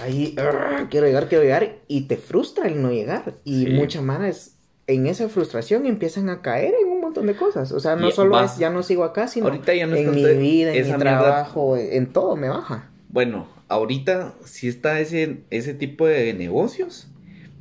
[0.00, 3.34] ahí, "Arr, quiero llegar, quiero llegar, y te frustra el no llegar.
[3.44, 3.70] Y Sí.
[3.72, 7.72] mucha mara es, en esa frustración empiezan a caer en un montón de cosas.
[7.72, 9.96] O sea, no Y solo va- es ya no sigo acá, sino Ahorita ya no
[9.96, 10.98] es en mi vida, en mi mierda.
[10.98, 12.88] trabajo, en todo me baja.
[13.10, 17.08] Bueno, ahorita sí está ese, ese tipo de negocios,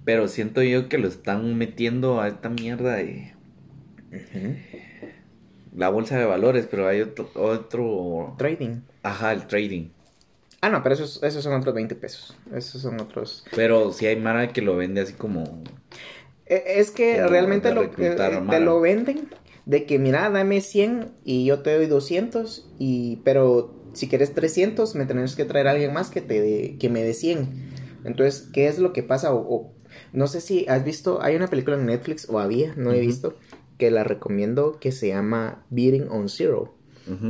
[0.05, 3.33] pero siento yo que lo están metiendo a esta mierda de
[5.75, 8.81] la bolsa de valores, pero hay otro, otro Trading.
[9.03, 9.89] ajá, el trading.
[10.61, 12.37] Ah, no, pero esos, esos son otros 20 pesos.
[12.53, 13.45] Esos son otros.
[13.55, 15.43] Pero sí hay Mara que lo vende así como...
[16.45, 18.15] Eh, Es que Como realmente lo, eh,
[18.49, 19.29] te lo venden
[19.65, 24.95] de que, mira, dame 100 y yo te doy 200, y, pero si quieres 300,
[24.95, 27.49] me tenés que traer a alguien más que, te dé- que me dé 100.
[28.03, 29.33] Entonces, ¿qué es lo que pasa?
[29.33, 29.73] O, o-
[30.13, 33.35] no sé si has visto, hay una película en Netflix, o había, no he visto,
[33.77, 36.73] que la recomiendo, que se llama Beating on Zero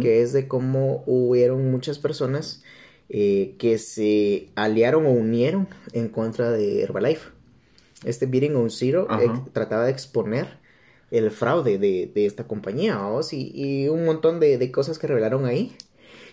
[0.02, 2.62] que es de cómo hubieron muchas personas
[3.10, 7.30] eh, que se aliaron o unieron en contra de Herbalife.
[8.04, 10.60] Este Beating on Zero eh, trataba de exponer
[11.10, 15.08] el fraude de, de esta compañía, vamos, y, y un montón de, de cosas que
[15.08, 15.76] revelaron ahí.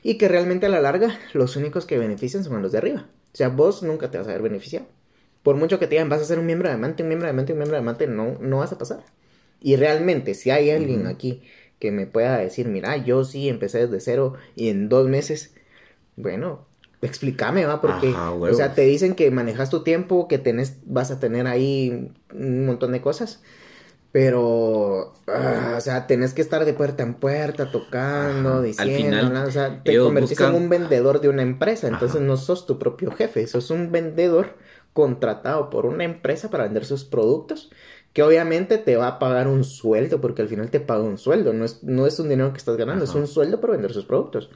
[0.02, 3.06] Y que realmente a la larga los únicos que benefician son los de arriba.
[3.32, 4.86] O sea, vos nunca te vas a ver beneficiado.
[5.42, 7.30] Por mucho que te digan, vas a ser un miembro de amante, un miembro de
[7.30, 9.04] amante, un miembro de amante, no, no vas a pasar.
[9.60, 11.42] Y realmente, si hay alguien aquí
[11.78, 15.54] que me pueda decir, mira, yo sí empecé desde cero y en dos meses,
[16.16, 16.66] bueno,
[17.02, 21.10] explícame, va, porque, Ajá, o sea, te dicen que manejas tu tiempo, que tenés, vas
[21.10, 23.42] a tener ahí un montón de cosas,
[24.12, 28.58] pero, ah, o sea, tenés que estar de puerta en puerta, tocando, Ajá.
[28.58, 31.88] Al diciendo, final, hablando, o sea, te convertís buscan- en un vendedor de una empresa,
[31.88, 32.24] entonces Ajá.
[32.24, 34.56] no sos tu propio jefe, sos un vendedor
[34.92, 37.70] contratado por una empresa para vender sus productos,
[38.12, 41.52] que obviamente te va a pagar un sueldo, porque al final te paga un sueldo,
[41.52, 43.12] no es, no es un dinero que estás ganando, Ajá.
[43.12, 44.50] es un sueldo por vender sus productos.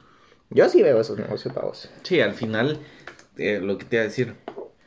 [0.49, 1.89] Yo sí veo esos negocios pagos.
[2.03, 2.79] Sí, al final,
[3.37, 4.35] eh, lo que te iba a decir,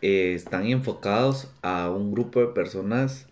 [0.02, 3.26] eh, están enfocados a un grupo de personas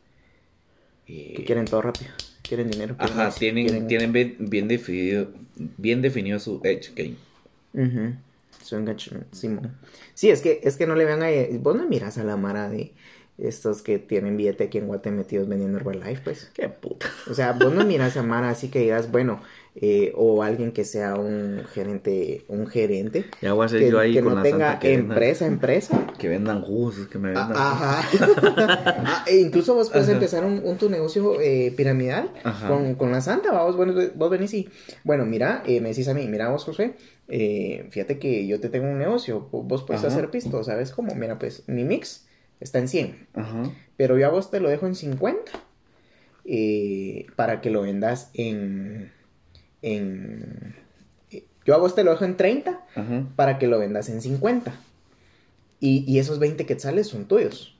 [1.09, 2.11] eh, Que quieren todo rápido.
[2.43, 2.97] quieren dinero.
[2.97, 7.15] quieren Ajá, tienen, quieren- tienen bien, bien definido, bien definido su edge game.
[7.75, 8.15] Ujú,
[8.63, 9.73] Su engagement, Simón.
[10.15, 11.29] Sí, es que, es que no le vean a...
[11.59, 12.93] Vos no miras a la mara de
[13.37, 16.51] estos que tienen billete aquí en Guate metidos vendiendo Herbalife, pues.
[16.55, 17.09] Qué puta.
[17.29, 19.43] O sea, vos no miras a Mara así que digas, bueno,
[19.77, 23.99] eh, o alguien que sea un gerente, un gerente, Ya voy a ser que, yo
[23.99, 25.97] ahí que con no la tenga santa que empresa, empresa.
[25.99, 28.09] vendan, que vendan jugos, que me vendan Ah, Ajá.
[29.07, 30.15] Ah, e incluso vos puedes Ajá.
[30.15, 32.31] empezar un, un tu negocio eh, piramidal
[32.69, 34.69] con, con la santa, vos, bueno, vos venís y,
[35.03, 36.95] bueno, mira, eh, me decís a mí, mira vos, José,
[37.91, 40.13] fíjate que yo te tengo un negocio, vo- vos puedes Ajá.
[40.15, 41.15] hacer pisto, ¿sabes cómo?
[41.17, 42.27] Mira, pues, mi mix
[42.61, 43.65] está en 100, Ajá.
[43.97, 45.51] pero yo a vos te lo dejo en 50
[46.45, 49.13] eh, para que lo vendas en,
[49.85, 50.75] en...
[51.67, 53.25] Yo a vos te lo dejo en 30 Ajá.
[53.37, 54.75] para que lo vendas en 50.
[55.81, 57.75] Y, y esos 20 quetzales son tuyos.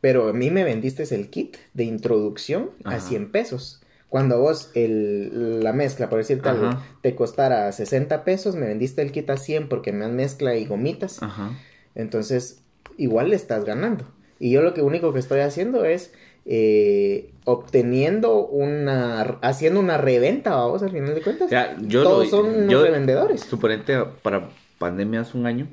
[0.00, 3.00] Pero a mí me vendiste el kit de introducción a Ajá.
[3.00, 3.80] 100 pesos.
[4.08, 6.84] Cuando a vos el, la mezcla, por decirte algo, Ajá.
[7.02, 10.66] te costara 60 pesos, me vendiste el kit a 100 porque me dan mezcla y
[10.66, 11.22] gomitas.
[11.22, 11.52] Ajá.
[11.94, 12.62] Entonces,
[12.96, 14.06] igual le estás ganando.
[14.40, 16.12] Y yo lo que único que estoy haciendo es
[16.50, 21.46] eh, obteniendo una, haciendo una reventa, vamos, al final de cuentas.
[21.46, 23.42] O sea, yo Todos lo- son yo- revendedores.
[23.42, 25.68] Suponente para pandemia hace un año.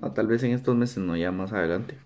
[0.00, 1.96] O tal vez en estos meses, no, ya más adelante.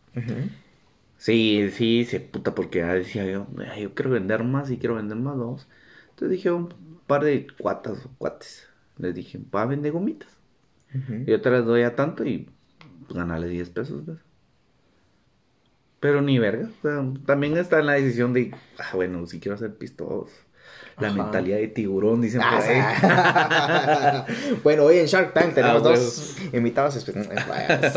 [1.16, 4.94] Sí, sí, se puta, porque ya decía yo, "Ay, yo quiero vender más y quiero
[4.94, 5.66] vender más, vamos.
[6.10, 6.68] Entonces dije un
[7.06, 8.66] par de cuatas o cuates.
[8.98, 10.28] Les dije, va a vender gomitas.
[10.94, 11.24] Ujú.
[11.26, 12.48] Yo te las doy a tanto y
[13.06, 14.18] pues, ganarle 10 pesos, ¿ves?
[16.00, 16.68] Pero ni verga.
[16.78, 20.30] o sea, también está en la decisión de, ah, bueno, si quiero hacer pistos.
[20.98, 21.22] La Ajá.
[21.22, 22.78] mentalidad de tiburón, dicen por ahí.
[22.82, 24.56] Ah, sí.
[24.62, 27.42] bueno, hoy en Shark Tank tenemos Ah, dos invitados especiales.
[27.48, 27.92] Ah.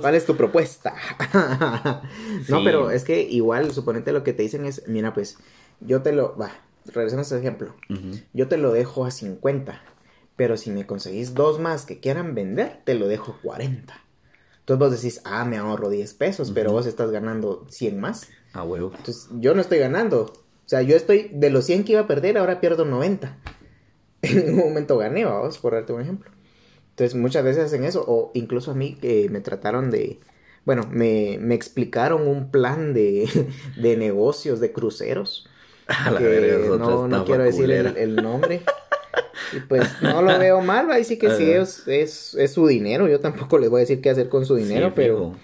[0.00, 0.94] ¿Cuál es tu propuesta?
[1.34, 2.62] no, Sí.
[2.64, 5.38] pero es que igual, suponete lo que te dicen es, mira, pues,
[5.80, 6.50] yo te lo, va,
[6.86, 7.74] regresemos a ese ejemplo.
[8.34, 9.80] Yo te lo dejo a 50,
[10.36, 13.98] pero si me conseguís dos más que quieran vender, te lo dejo 40.
[14.62, 16.78] Entonces vos decís, ah, me ahorro 10 pesos, pero Ujú.
[16.78, 18.28] vos estás ganando 100 más.
[18.52, 18.92] A huevo.
[18.96, 20.32] Entonces, yo no estoy ganando.
[20.64, 23.38] O sea, yo estoy de los 100 que iba a perder, ahora pierdo 90.
[24.22, 26.30] En un momento gané, vamos, por darte un ejemplo.
[26.90, 28.04] Entonces, muchas veces hacen eso.
[28.06, 30.20] O incluso a mí que me trataron de.
[30.64, 33.28] Bueno, me, me explicaron un plan de,
[33.76, 35.48] de negocios de cruceros.
[35.88, 38.00] A la que verga, no, no quiero decir el, culera.
[38.00, 38.62] el nombre.
[39.54, 41.62] Y pues no lo veo mal, ahí sí que sí Ajá.
[41.62, 43.08] es, es, es su dinero.
[43.08, 45.34] Yo tampoco les voy a decir qué hacer con su dinero, Sí, pero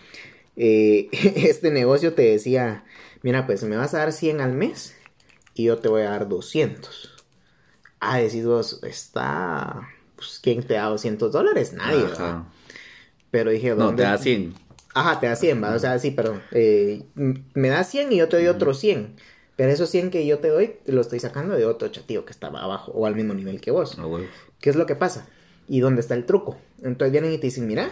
[0.57, 2.85] eh, este negocio te decía,
[3.23, 4.95] mira, pues me vas a dar 100 al mes
[5.55, 7.25] y yo te voy a dar 200.
[8.01, 9.89] Ah, decís vos, está...
[10.17, 11.73] Pues, ¿quién te da 200 dólares?
[11.73, 12.29] Nadie, ¿verdad?
[12.31, 12.47] Ajá.
[13.31, 14.03] Pero dije, No, ¿dónde?
[14.03, 14.55] te da 100.
[14.95, 15.75] Ajá, te da 100, ¿va?
[15.75, 16.43] O sea, sí, perdón.
[16.51, 19.15] Eh, me da 100 y yo te doy otros 100.
[19.59, 22.63] Pero esos 100 que yo te doy, lo estoy sacando de otro chatío que estaba
[22.63, 23.99] abajo o al mismo nivel que vos.
[23.99, 24.25] A huevo.
[24.61, 25.27] ¿Qué es lo que pasa?
[25.67, 26.57] ¿Y dónde está el truco?
[26.81, 27.91] Entonces vienen y te dicen, mira,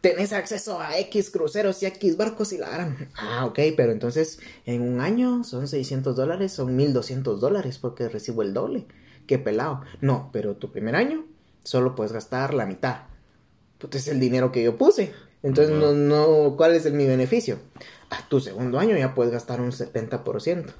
[0.00, 3.08] tenés acceso a X cruceros y X barcos y la harán.
[3.16, 8.42] Ah, ok, pero entonces en un año son 600 dólares, son 1200 dólares porque recibo
[8.42, 8.86] el doble.
[9.26, 9.80] Qué pelado.
[10.00, 11.26] No, pero tu primer año
[11.64, 13.06] solo puedes gastar la mitad.
[13.78, 15.12] Pues es el dinero que yo puse.
[15.42, 17.58] Entonces, no, no, ¿cuál es el, mi beneficio?
[18.08, 20.74] Ah, tu segundo año ya puedes gastar un 70%.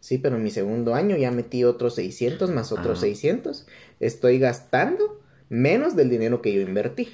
[0.00, 3.00] Sí, pero en mi segundo año ya metí otros 600 más otros Ajá.
[3.00, 3.66] 600.
[4.00, 7.08] Estoy gastando menos del dinero que yo invertí.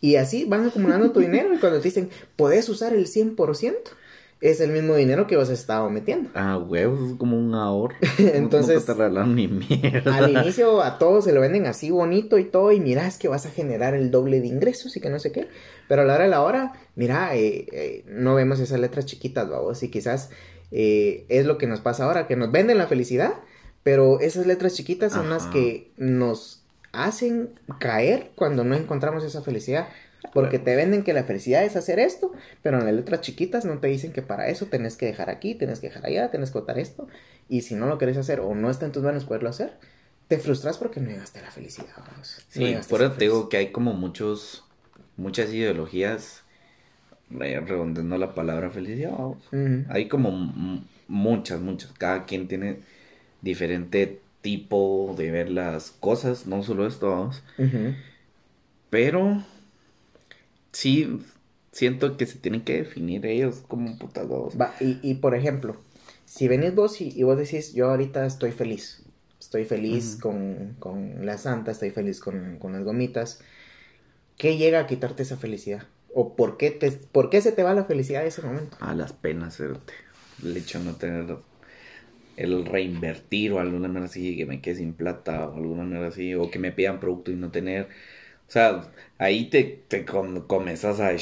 [0.00, 3.74] Y así van acumulando tu dinero y cuando te dicen, puedes usar el 100%,
[4.40, 6.30] es el mismo dinero que vos has estado metiendo.
[6.34, 7.94] Ah, huevos, es como un ahorro.
[8.18, 10.16] Entonces- No te regalaron ni mierda.
[10.16, 13.28] Al inicio a todos se lo venden así bonito y todo, y mira, es que
[13.28, 15.48] vas a generar el doble de ingresos y que no sé qué.
[15.88, 19.48] Pero a la hora de la hora, mira, eh, eh, no vemos esas letras chiquitas,
[19.50, 20.30] vamos, y quizás
[20.70, 23.34] eh, es lo que nos pasa ahora, que nos venden la felicidad,
[23.82, 29.88] pero esas letras chiquitas son las que nos hacen caer cuando no encontramos esa felicidad.
[30.34, 33.78] Porque te venden que la felicidad es hacer esto, pero en las letras chiquitas no
[33.78, 36.58] te dicen que para eso tenés que dejar aquí, tenés que dejar allá, tenés que
[36.58, 37.08] votar esto.
[37.48, 39.72] Y si no lo querés hacer o no está en tus manos poderlo hacer,
[40.28, 41.88] te frustras porque no llegaste a la felicidad.
[41.96, 44.64] No Sí, por eso te digo que hay como muchos,
[45.16, 46.39] muchas ideologías,
[47.30, 49.16] redondeando la palabra felicidad.
[49.88, 50.30] Hay como
[51.08, 51.92] muchas, muchas.
[51.92, 52.80] Cada quien tiene
[53.42, 57.42] diferente tipo de ver las cosas, no solo esto, vamos.
[58.90, 59.42] Pero
[60.72, 61.20] sí
[61.72, 64.60] siento que se tienen que definir ellos como putas dos.
[64.60, 65.76] Va, y, y por ejemplo,
[66.24, 69.02] si venís vos y, y vos decís, yo ahorita estoy feliz,
[69.38, 73.40] estoy feliz con, con la santa, estoy feliz con, con las gomitas,
[74.36, 75.84] ¿qué llega a quitarte esa felicidad?
[76.14, 78.76] ¿O por qué, te, por qué se te va la felicidad en ese momento?
[78.80, 79.92] A las penas, cerote.
[80.42, 81.36] el hecho de no tener
[82.36, 86.34] el reinvertir o alguna manera así, que me quede sin plata o alguna manera así,
[86.34, 87.84] o que me pidan producto y no tener.
[88.48, 88.82] O sea,
[89.18, 91.12] ahí te, te com- comenzas a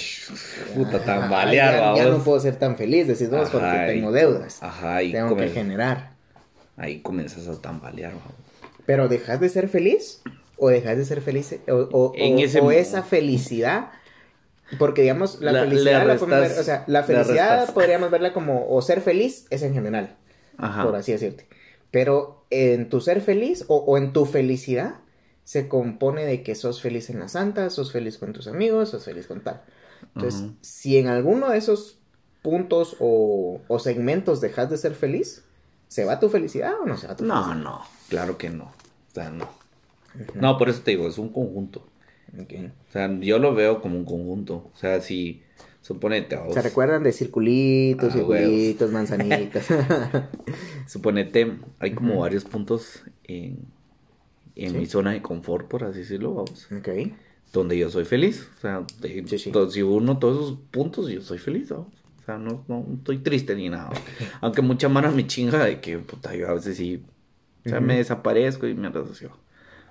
[0.75, 4.13] puta, tambalear, ya, ya no puedo ser tan feliz, decís vos, porque Ajá, y- tengo
[4.13, 4.63] deudas.
[4.63, 6.13] Ajá, y tengo que generar.
[6.77, 8.33] ahí comienzas a tambalear, babos.
[8.87, 10.23] Pero dejas de ser feliz
[10.57, 13.91] o dejas de ser feliz o, o- En o- ese o esa felicidad.
[14.79, 18.69] Porque digamos, la, La- felicidad la podemos ver- o sea, la felicidad podríamos verla como,
[18.69, 20.17] o ser feliz es en general,
[20.59, 20.85] Ajá.
[20.85, 21.47] por así decirte.
[21.91, 24.97] Pero en tu ser feliz o, o en tu felicidad
[25.45, 29.05] se compone de que sos feliz en la santa, sos feliz con tus amigos, sos
[29.05, 29.63] feliz con tal.
[30.15, 31.99] Entonces, si en alguno de esos
[32.43, 35.45] puntos o, o segmentos dejas de ser feliz,
[35.89, 37.63] ¿se va tu felicidad o no se va tu No, felicidad?
[37.65, 38.65] no, claro que no.
[38.65, 39.49] O sea, no.
[40.35, 41.87] No, por eso te digo, es un conjunto.
[42.37, 44.71] O sea, yo lo veo como un conjunto.
[44.75, 45.43] O sea, si
[45.81, 49.67] suponete, ¿Se recuerdan de circulitos, Ah, circulitos, manzanitas?
[50.87, 53.59] suponete, hay como varios puntos en,
[54.55, 54.77] en Sí.
[54.79, 56.69] mi zona de confort, por así decirlo, vamos.
[56.73, 56.89] ok.
[57.53, 58.49] Donde yo soy feliz.
[58.59, 59.51] O sea, de- Sí, sí.
[59.53, 61.89] to- si uno todos esos puntos, yo soy feliz, vamos.
[62.21, 63.91] O sea, no, no estoy triste ni nada.
[64.43, 67.03] Aunque mucha mano me chinga de que, puta, yo a veces sí.
[67.65, 69.31] O sea, me desaparezco y me asocio.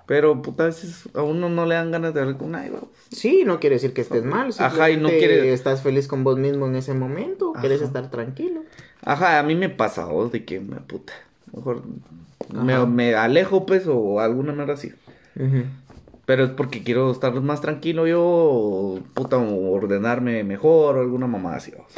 [0.08, 2.72] Pero, puta, a veces a uno no le dan ganas de hablar con nadie.
[3.12, 4.52] Sí, no quiere decir que estés mal.
[4.58, 7.54] Ajá, y no quiere- Estás feliz con vos mismo en ese momento.
[7.60, 8.62] Quieres estar tranquilo.
[9.04, 11.14] Ajá, a mí me pasa, vos, de que me puta.
[11.54, 11.84] Mejor
[12.54, 14.94] me, me alejo, pues, o alguna manera así.
[15.36, 15.64] Ujú.
[16.26, 21.28] Pero es porque quiero estar más tranquilo yo, o, puta, o ordenarme mejor, o alguna
[21.28, 21.92] mamada así, vamos.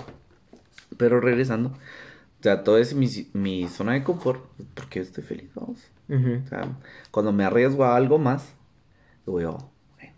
[0.98, 4.44] Pero regresando, o sea, todo es mi, mi zona de confort,
[4.76, 5.80] porque estoy feliz, vamos.
[6.10, 6.42] Ujú.
[6.46, 6.78] O sea,
[7.12, 8.54] cuando me arriesgo a algo más,
[9.26, 9.58] digo yo,
[9.96, 10.14] bueno,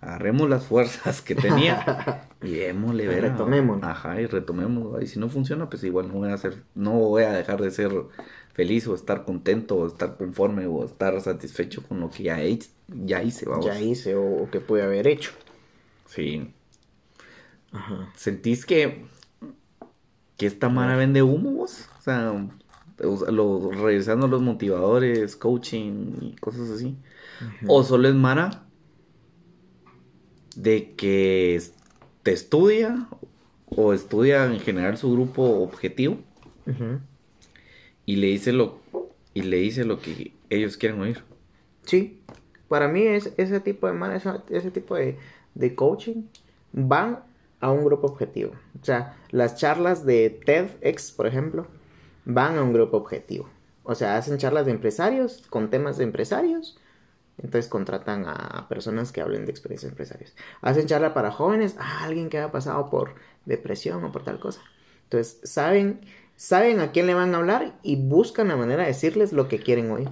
[0.00, 3.22] agarremos las fuerzas que tenía y démosle ver.
[3.22, 3.82] Retomemos.
[3.82, 5.02] Ajá, y retomemos.
[5.02, 7.70] Y si no funciona, pues igual no voy a hacer, no voy a dejar de
[7.70, 7.92] ser
[8.52, 12.58] feliz o estar contento o estar conforme o estar satisfecho con lo que ya, he-
[12.88, 13.64] ya hice, vamos.
[13.66, 15.30] Ya hice o, o que pude haber hecho.
[16.06, 16.52] Sí.
[17.70, 18.08] Ajá.
[18.16, 19.04] ¿Sentís que,
[20.36, 21.88] que esta mara vende humo vos?
[21.98, 22.32] O sea,
[23.04, 26.96] o sea, lo, revisando los motivadores, coaching y cosas así.
[27.66, 28.64] O solo es Mara
[30.56, 31.60] de que
[32.22, 33.08] te estudia
[33.66, 36.18] o estudia en general su grupo objetivo
[38.04, 38.80] y le dice lo
[39.34, 41.22] y le dice lo que ellos quieren oír.
[41.84, 42.20] Sí,
[42.66, 45.16] para mí es ese tipo de man, ese, ese tipo de,
[45.54, 46.24] de coaching
[46.72, 47.20] van
[47.60, 48.52] a un grupo objetivo.
[48.80, 51.66] O sea, las charlas de TEDx, por ejemplo,
[52.28, 53.48] van a un grupo objetivo.
[53.84, 56.78] O sea, hacen charlas de empresarios con temas de empresarios.
[57.38, 60.36] Entonces contratan a personas que hablen de experiencias de empresarios.
[60.60, 63.14] Hacen charla para jóvenes, a alguien que haya pasado por
[63.46, 64.60] depresión o por tal cosa.
[65.04, 66.00] Entonces, saben,
[66.36, 69.60] saben a quién le van a hablar y buscan la manera de decirles lo que
[69.60, 70.10] quieren oír.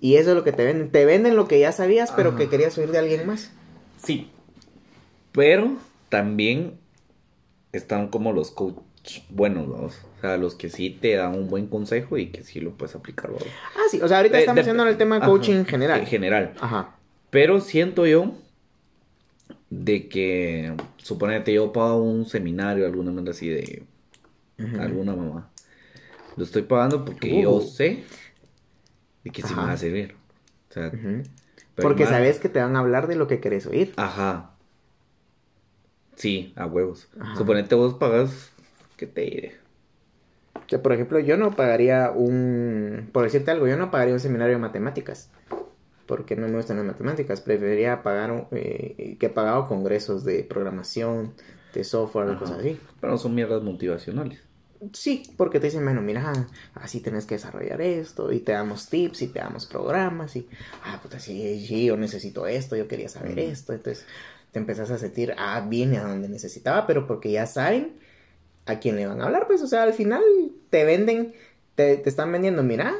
[0.00, 0.90] Y eso es lo que te venden.
[0.90, 2.38] Te venden lo que ya sabías, pero Ajá.
[2.38, 3.52] que querías oír de alguien más.
[4.02, 4.32] Sí.
[5.30, 5.76] Pero
[6.08, 6.80] también
[7.70, 8.78] están como los coach
[9.30, 9.74] buenos, ¿no?
[9.86, 12.94] O sea, los que sí te dan un buen consejo y que sí lo puedes
[12.94, 13.30] aplicar.
[13.76, 14.00] Ah, sí.
[14.02, 16.00] O sea, ahorita estamos haciendo el tema de coaching en general.
[16.00, 16.54] En general.
[16.60, 16.96] Ajá.
[17.30, 18.34] Pero siento yo
[19.70, 23.84] de que, suponete, yo pago un seminario, alguna manera así de
[24.78, 25.48] alguna mamá.
[26.36, 27.60] Lo estoy pagando porque yo Uh.
[27.62, 28.04] sé
[29.24, 30.14] de que sí me va a servir.
[30.68, 30.92] O sea,
[31.76, 33.92] Porque más- sabes que te van a hablar de lo que querés oír.
[33.96, 34.50] Ajá.
[36.16, 37.08] Sí, a huevos.
[37.18, 37.36] Ajá.
[37.36, 38.50] Suponete vos pagas,
[39.00, 39.56] ¿qué te diré?
[40.66, 43.08] Que, por ejemplo, yo no pagaría un...
[43.12, 45.30] Por decirte algo, yo no pagaría un seminario de matemáticas.
[46.06, 47.40] Porque no me gustan las matemáticas.
[47.40, 51.32] Preferiría pagar eh, que he pagado congresos de programación,
[51.72, 52.38] de software, Ajá.
[52.38, 52.78] cosas así.
[53.00, 54.40] Pero son mierdas motivacionales.
[54.92, 56.32] Sí, porque te dicen, bueno, mira,
[56.74, 60.48] así tenés que desarrollar esto, y te damos tips, y te damos programas, y,
[60.84, 64.06] ah, puta, sí, sí, yo necesito esto, yo quería saber esto, entonces
[64.52, 68.00] te empezás a sentir, ah, vine a donde necesitaba, pero porque ya saben
[68.70, 70.22] a quién le van a hablar, pues, o sea, al final
[70.70, 71.34] te venden,
[71.74, 72.94] te, te están vendiendo, mira,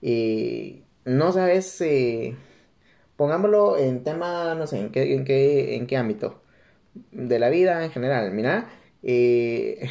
[0.00, 2.36] y no sabes, eh,
[3.16, 6.42] pongámoslo en tema, no sé, en qué, en qué, en qué ámbito,
[7.10, 8.70] de la vida en general, mira,
[9.02, 9.88] eh,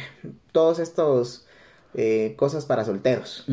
[0.52, 1.46] todos estos
[1.94, 3.46] eh, cosas para solteros.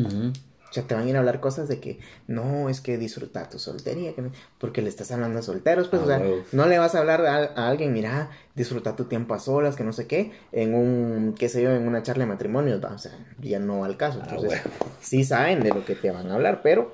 [0.70, 3.48] O sea, te van a ir a hablar cosas de que no, es que disfruta
[3.48, 6.22] tu soltería, que no- porque le estás hablando a solteros, pues, Ah, o sea,
[6.52, 9.82] no le vas a hablar a, a alguien, mira, disfruta tu tiempo a solas, que
[9.82, 12.98] no sé qué, en un, qué sé yo, en una charla de matrimonios, va, o
[12.98, 14.20] sea, ya no va al caso.
[14.22, 14.60] Ah, Entonces,
[15.00, 16.92] sí saben de lo que te van a hablar, pero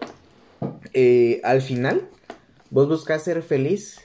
[0.94, 2.08] eh, al final,
[2.70, 4.00] vos buscas ser feliz,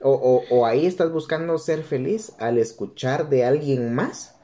[0.00, 4.35] o, o, o ahí estás buscando ser feliz al escuchar de alguien más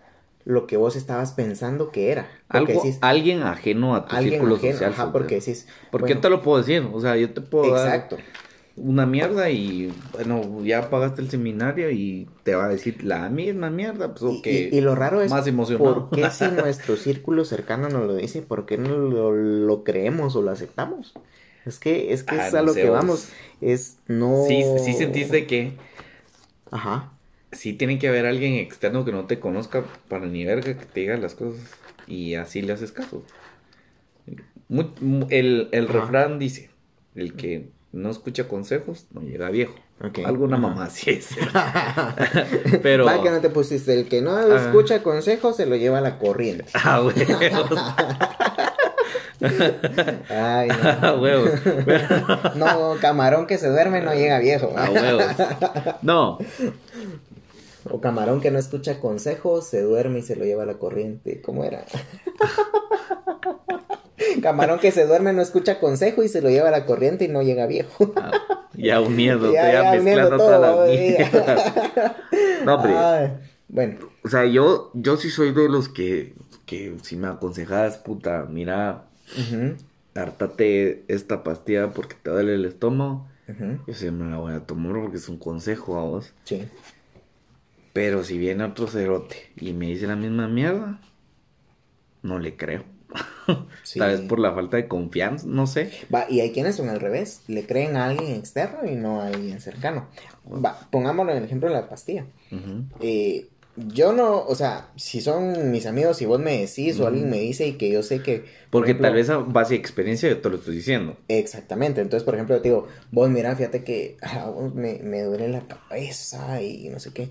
[0.44, 2.28] lo que vos estabas pensando que era.
[2.50, 4.92] Porque Algo, decís, alguien ajeno a tu alguien círculo ajeno, social.
[4.92, 7.72] ajá, porque decís, Porque bueno, yo te lo puedo decir, o sea, yo te puedo
[7.72, 8.16] dar exacto.
[8.76, 13.70] una mierda y, bueno, ya pagaste el seminario y te va a decir la misma
[13.70, 14.46] mierda, pues, Y- ok.
[14.46, 16.08] y, y lo raro es, más emocionado.
[16.08, 20.36] ¿por qué si nuestro círculo cercano nos lo dice, por qué no lo, lo creemos
[20.36, 21.14] o lo aceptamos?
[21.64, 23.28] Es que, es que Ah, es a no lo sé, que vamos,
[23.60, 24.44] es no...
[24.46, 25.72] Sí, sí sentiste que
[26.70, 27.12] Ajá,
[27.52, 31.00] sí tiene que haber alguien externo que no te conozca para ni verga que te
[31.00, 31.60] diga las cosas
[32.06, 33.22] y así le haces caso.
[35.30, 36.70] El refrán dice,
[37.14, 39.74] el que no escucha consejos no llega viejo.
[40.02, 40.20] ok.
[40.24, 40.66] Alguna Ajá.
[40.68, 41.28] mamá sí es.
[42.82, 43.04] Pero...
[43.04, 46.18] Va que no te pusiste, el que no escucha consejos se lo lleva a la
[46.18, 46.64] corriente.
[46.74, 47.78] Ah, huevos.
[50.30, 51.50] Ay, Ah, huevos.
[52.54, 52.94] no.
[52.94, 54.72] no, camarón que se duerme no llega viejo.
[54.76, 55.24] Ah, huevos.
[56.02, 56.38] No,
[57.90, 61.40] O camarón que no escucha consejos se duerme y se lo lleva a la corriente.
[61.42, 61.84] ¿Cómo era?
[64.42, 67.28] camarón que se duerme no escucha consejo y se lo lleva a la corriente y
[67.28, 68.12] no llega viejo.
[68.16, 68.32] Ah,
[68.74, 71.18] ya uniendo, Ya, ya, ya mezclando todo, las ya.
[71.18, 71.72] mierdas.
[72.64, 72.94] No, hombre.
[73.68, 76.34] Bueno, O sea, yo, yo sí soy de los que,
[76.66, 79.04] que si me aconsejas, puta, mira,
[79.36, 79.76] ujú,
[80.14, 83.26] hartate esta pastilla porque te duele el estómago.
[83.48, 86.32] ujú, Yo sí me la voy a tomar porque es un consejo a vos.
[86.44, 86.68] sí.
[87.92, 91.00] Pero si viene otro cerote y me dice la misma mierda,
[92.22, 92.84] no le creo.
[93.82, 93.98] Sí.
[93.98, 95.92] Tal vez por la falta de confianza, no sé.
[96.12, 99.26] Va, y hay quienes son al revés, le creen a alguien externo y no a
[99.26, 100.08] alguien cercano.
[100.46, 102.26] Va, pongámoslo en el ejemplo de la pastilla.
[103.00, 107.30] Eh, yo no, o sea, si son mis amigos y vos me decís o alguien
[107.30, 108.44] me dice y que yo sé que...
[108.70, 111.16] por Porque ejemplo, tal vez a base de experiencia yo te lo estoy diciendo.
[111.28, 115.22] Exactamente, entonces por ejemplo yo te digo, vos mira, fíjate que ah, vos me, me
[115.22, 117.30] duele la cabeza y no sé qué.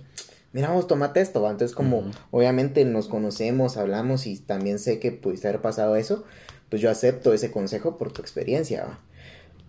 [0.53, 1.51] Mira, vos tomate esto, ¿va?
[1.51, 6.25] Entonces como obviamente nos conocemos, hablamos y también sé que pudiste haber pasado eso,
[6.69, 8.99] pues yo acepto ese consejo por tu experiencia, ¿va?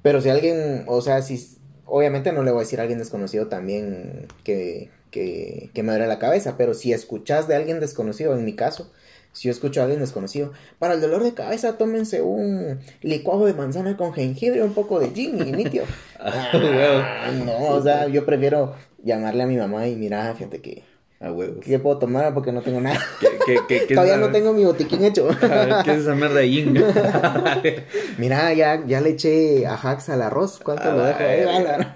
[0.02, 3.46] Pero si alguien, o sea, si obviamente no le voy a decir a alguien desconocido
[3.46, 8.44] también que, que, que me duele la cabeza, pero si escuchas de alguien desconocido, en
[8.44, 8.90] mi caso,
[9.32, 13.54] si yo escucho a alguien desconocido, para el dolor de cabeza tómense un licuado de
[13.54, 15.84] manzana con jengibre, un poco de gin y litio.
[16.24, 20.84] Ah, no, o sea, yo prefiero llamarle a mi mamá y mira, fíjate que,
[21.18, 21.64] A huevos.
[21.64, 22.32] ¿qué puedo tomar?
[22.32, 23.00] Porque no tengo nada.
[23.20, 25.28] ¿Qué, qué, qué, qué Todavía no tengo mi botiquín hecho.
[25.84, 27.84] ¿Qué es esa mierda de?
[28.18, 30.60] Mira, ya, ya le eché ajax al arroz.
[30.62, 31.40] ¿Cuánto A lo la dejo ahí?
[31.40, 31.92] verga.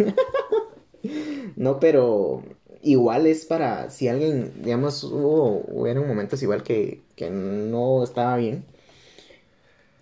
[1.57, 2.43] no, pero
[2.87, 8.65] igual es para si alguien, digamos, hubo, hubieron momentos igual que, que no estaba bien.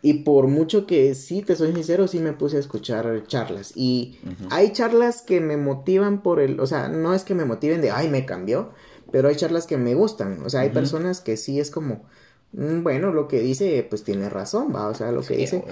[0.03, 3.73] Y por mucho que sí, te soy sincero, sí me puse a escuchar charlas.
[3.75, 4.19] Y
[4.51, 7.91] hay charlas que me motivan por el, o sea, no es que me motiven de,
[7.91, 8.73] ay, me cambió,
[9.11, 10.43] pero hay charlas que me gustan.
[10.45, 12.05] O sea, hay personas que sí es como,
[12.53, 14.89] mm, bueno, lo que dice, pues tiene razón, va.
[14.89, 15.65] O sea, lo que Sí, dice,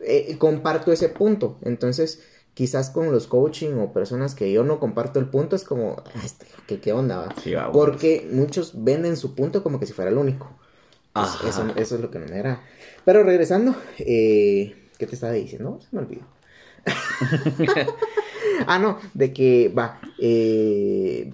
[0.00, 1.56] eh, comparto ese punto.
[1.62, 2.22] Entonces,
[2.56, 6.22] quizás con los coaching o personas que yo no comparto el punto, es como, "Ah,
[6.24, 7.18] este, ¿qué, qué onda?
[7.18, 7.34] va?".
[7.44, 7.72] Sí, a huevos.
[7.74, 10.48] Porque muchos venden su punto como que si fuera el único.
[11.12, 11.46] Ajá.
[11.46, 12.62] eso, eso es lo que no me era.
[13.04, 15.78] Pero regresando, eh, ¿qué te estaba diciendo?
[15.82, 16.22] Se me olvidó.
[18.66, 20.00] ah, no, de que va.
[20.18, 21.30] eh,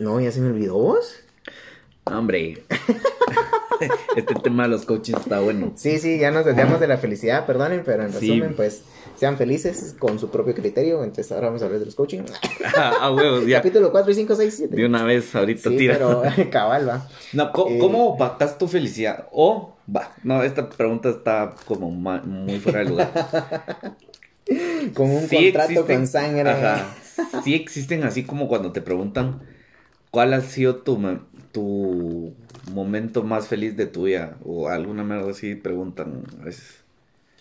[0.00, 1.20] no, ya se me olvidó vos.
[2.04, 2.62] Hombre.
[4.16, 5.72] este tema de los coaches está bueno.
[5.76, 8.28] Sí, sí, ya nos desviamos de la felicidad, perdonen, pero en Sí.
[8.30, 8.82] resumen, pues
[9.16, 11.02] sean felices con su propio criterio.
[11.04, 12.20] Entonces, ahora vamos a hablar de los coaching.
[12.76, 13.58] a huevos, ya.
[13.58, 14.76] Capítulo 4, 5, 6, 7.
[14.76, 15.94] De una vez, ahorita Sí, tira.
[15.94, 17.08] pero cabal, va.
[17.32, 19.28] No, Eh, ¿cómo pactas tu felicidad?
[19.32, 23.10] O, va, no, esta pregunta está como muy fuera de lugar.
[24.94, 26.50] Con un Sí contrato existen- con sangre.
[26.50, 26.94] Ajá.
[27.44, 29.42] Sí existen así como cuando te preguntan
[30.10, 30.98] cuál ha sido tu,
[31.52, 32.34] tu
[32.72, 34.36] momento más feliz de tu vida.
[34.44, 36.82] O alguna mierda así preguntan a veces.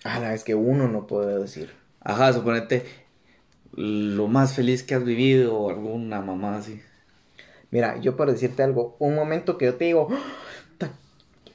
[0.03, 1.71] Ah, la vez que uno no puede decir.
[2.01, 2.85] Ajá, suponete
[3.73, 6.81] lo más feliz que has vivido o alguna mamá así.
[7.71, 10.07] Mira, yo para decirte algo, un momento que yo te digo,
[10.77, 10.91] "Ta-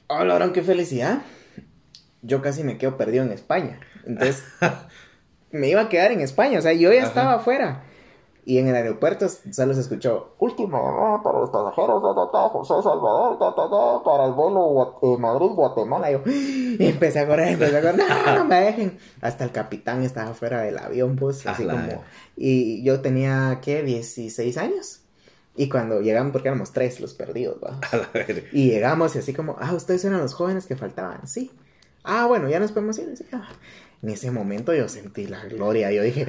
[0.07, 1.21] ¡ah, la gran qué felicidad!
[2.21, 3.79] Yo casi me quedo perdido en España.
[4.05, 4.43] Entonces,
[5.51, 7.07] me iba a quedar en España, o sea, yo ya Ajá.
[7.07, 7.83] estaba afuera.
[8.47, 12.03] Y en el aeropuerto solo se escuchó, última llamada para los pasajeros,
[12.51, 16.11] José Salvador, para el vuelo eh, Madrid-Guatemala.
[16.11, 18.99] Y yo, y empecé a correr, empecé a correr, no, no me dejen.
[19.21, 22.03] Hasta el capitán estaba fuera del avión, pues, así A la como...
[22.37, 23.81] Y yo tenía, ¿qué?
[23.81, 25.01] 16 años.
[25.55, 27.79] Y cuando llegamos, porque éramos tres los perdidos, ¿va?
[28.51, 31.51] Y llegamos y así como, ah, ustedes eran los jóvenes que faltaban, sí.
[32.03, 33.17] Ah, bueno, ya nos podemos ir.
[33.17, 33.49] Sí, ah.
[34.01, 35.91] En ese momento yo sentí la gloria.
[35.91, 36.27] Yo dije,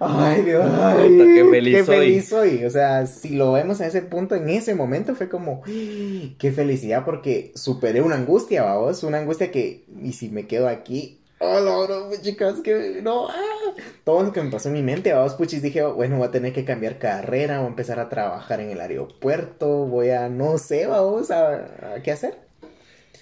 [0.00, 2.64] ay Dios, qué feliz, qué feliz soy.
[2.64, 5.62] O sea, si lo vemos a ese punto, en ese momento fue como,
[6.38, 11.20] qué felicidad porque superé una angustia, vamos, una angustia que, y si me quedo aquí,
[11.38, 13.74] oh, no, no, chicas, que no, ah,
[14.04, 16.52] todo lo que me pasó en mi mente, vamos, puchis, dije, bueno, voy a tener
[16.52, 20.86] que cambiar carrera, voy a empezar a trabajar en el aeropuerto, voy a, no sé,
[20.86, 22.38] vamos, a, a qué hacer.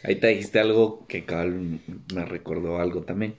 [0.05, 1.25] Ahí te dijiste algo que
[2.15, 3.37] me recordó algo también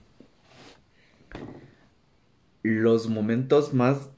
[2.64, 4.10] los momentos más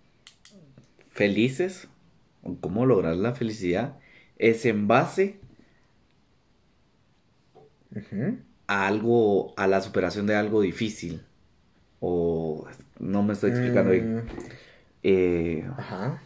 [1.09, 1.88] felices,
[2.43, 3.97] o cómo lograr la felicidad,
[4.38, 5.39] es en base
[8.68, 11.22] a algo, a la superación de algo difícil.
[11.99, 12.68] O
[12.99, 14.18] no me estoy explicando bien.
[14.18, 14.22] Mm.
[15.03, 16.22] Eh, Ajá.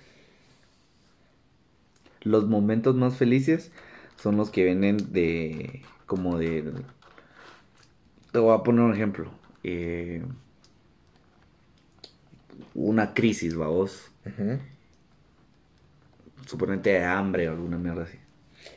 [2.23, 3.71] Los momentos más felices
[4.15, 6.71] son los que vienen de, como de,
[8.31, 9.31] te voy a poner un ejemplo.
[9.63, 10.23] Eh,
[12.73, 14.11] una crisis, vos.
[16.45, 18.17] Suponente de hambre o alguna mierda así.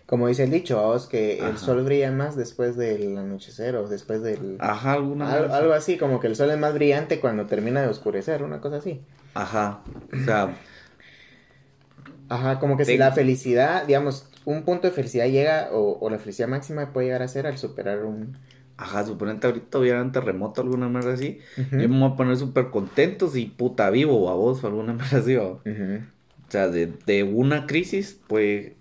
[0.07, 4.23] Como dice el dicho, vos, que el sol brilla más después del anochecer o después
[4.23, 4.57] del...
[4.61, 8.43] Ajá, alguna Algo así, como que el sol es más brillante cuando termina de oscurecer,
[8.43, 9.01] una cosa así.
[9.35, 9.83] Ajá,
[10.13, 10.55] o sea...
[12.29, 16.19] Ajá, como que si la felicidad, digamos, un punto de felicidad llega, o, o la
[16.19, 18.39] felicidad máxima puede llegar a ser al superar un,
[18.77, 21.39] Ajá, suponente ahorita hubiera un terremoto alguna manera así.
[21.57, 25.19] Yo me voy a poner súper contentos y puta vivo a vos o alguna manera
[25.19, 25.37] así.
[25.37, 25.61] O
[26.49, 28.73] sea, de, una crisis, pues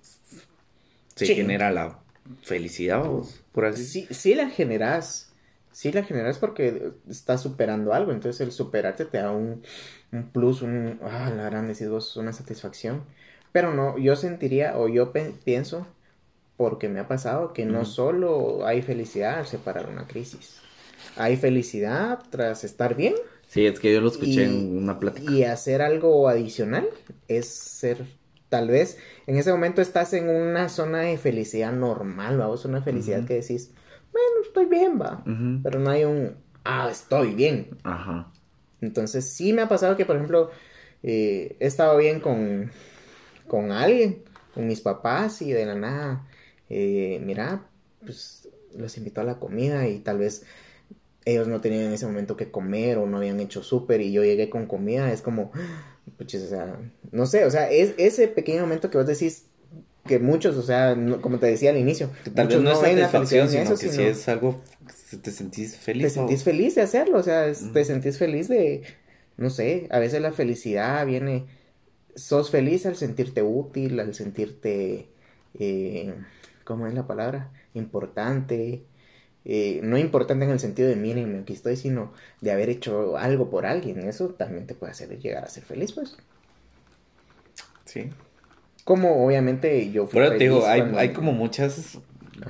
[1.16, 2.00] se genera la
[2.42, 5.30] felicidad, vos, por así Sí, sí la generas.
[5.72, 8.12] Sí la generas porque estás superando algo.
[8.12, 9.64] Entonces el superarte te da un,
[10.12, 11.00] un plus, un.
[11.04, 13.04] Ah, la gran decir vos, una satisfacción.
[13.52, 15.88] Pero no, yo sentiría, o yo pienso
[16.58, 20.58] porque me ha pasado que no solo hay felicidad al separar una crisis,
[21.16, 23.16] hay felicidad tras estar bien.
[23.48, 25.32] Sí, es que yo lo escuché en una plática.
[25.32, 26.88] Y hacer algo adicional
[27.28, 28.06] es ser,
[28.50, 28.98] tal vez,
[29.28, 33.72] en ese momento estás en una zona de felicidad normal, vamos, una felicidad que decís,
[34.12, 35.24] bueno, estoy bien, va,
[35.64, 37.70] pero no hay un, ah, estoy bien.
[37.84, 38.32] Ajá.
[38.82, 40.52] Entonces sí me ha pasado que, por ejemplo,
[41.04, 42.72] eh, he estado bien con,
[43.48, 44.24] con alguien,
[44.54, 46.28] con mis papás y de la nada
[46.76, 47.68] eh, mira,
[48.04, 50.44] pues los invitó a la comida y tal vez
[51.26, 54.24] ellos no tenían en ese momento que comer o no habían hecho súper y yo
[54.24, 55.52] llegué con comida, es como,
[56.18, 56.80] pues, o sea,
[57.12, 59.46] no sé, o sea, es ese pequeño momento que vos decís
[60.08, 63.70] que muchos, o sea, como te decía al inicio, tal vez no, es satisfacción, sino
[63.78, 64.60] que si es algo,
[65.22, 66.04] te sentís feliz.
[66.04, 68.82] Te sentís feliz de hacerlo, o sea, te sentís feliz de,
[69.38, 71.46] no sé, a veces la felicidad viene,
[72.16, 75.08] sos feliz al sentirte útil, al sentirte...
[75.60, 76.14] Eh,
[76.64, 77.52] ¿cómo es la palabra?
[77.74, 78.84] Importante.
[79.46, 83.50] Eh, no importante en el sentido de miren, aquí estoy, sino de haber hecho algo
[83.50, 84.08] por alguien.
[84.08, 86.18] Eso también te puede hacer llegar a ser feliz, pues.
[87.86, 88.10] Sí.
[88.84, 92.00] Como obviamente yo fui Pero te digo, hay, como muchas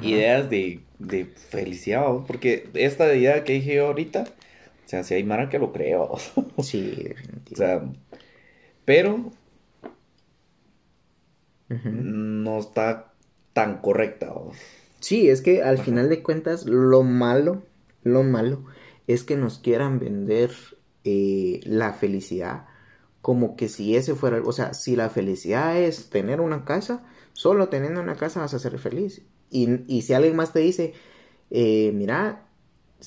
[0.01, 5.23] ideas de, de felicidad, porque esta idea que dije yo ahorita, o sea, si hay
[5.23, 6.15] Mara que lo creo.
[6.63, 7.09] sí,
[7.51, 7.83] O sea,
[8.85, 9.31] pero
[11.69, 13.12] no está
[13.53, 14.33] tan correcta.
[14.99, 17.63] Sí, es que al final de cuentas lo malo,
[18.03, 18.65] lo malo
[19.07, 20.51] es que nos quieran vender
[21.03, 22.65] eh, la felicidad
[23.23, 27.69] como que si ese fuera, o sea, si la felicidad es tener una casa, solo
[27.69, 29.21] teniendo una casa vas a ser feliz.
[29.49, 30.93] Y, si alguien más te dice,
[31.49, 32.47] eh, mira,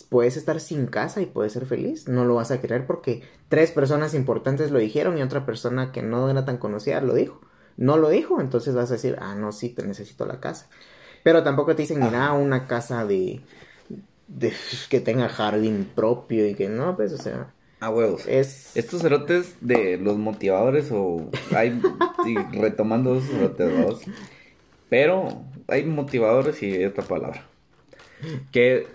[0.09, 3.73] puedes estar sin casa y puedes ser feliz, no lo vas a querer porque tres
[3.73, 7.41] personas importantes lo dijeron y otra persona que no era tan conocida lo dijo
[7.77, 10.69] no lo dijo, entonces vas a decir, ah, no, sí, te necesito la casa.
[11.23, 13.41] Pero tampoco te dicen, mira, una casa de,
[14.29, 14.53] de
[14.89, 17.53] que tenga jardín propio y que no, pues, o sea.
[17.81, 18.27] A huevos.
[18.27, 18.77] Es...
[18.77, 21.81] Estos cerotes de los motivadores o hay,
[22.53, 24.07] retomando esos cerotes,
[24.89, 25.29] Pero
[25.69, 27.45] hay motivadores y esta palabra.
[28.51, 28.87] Que,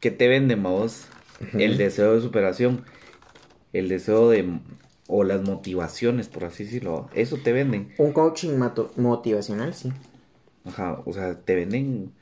[0.00, 1.06] que te venden, vos,
[1.52, 2.84] el deseo de superación,
[3.72, 4.58] el deseo de
[5.10, 7.08] o las motivaciones, por así decirlo.
[7.14, 7.92] Eso te venden.
[7.98, 8.58] Un coaching
[8.96, 9.92] motivacional, sí.
[10.64, 12.12] Ajá, o sea, te venden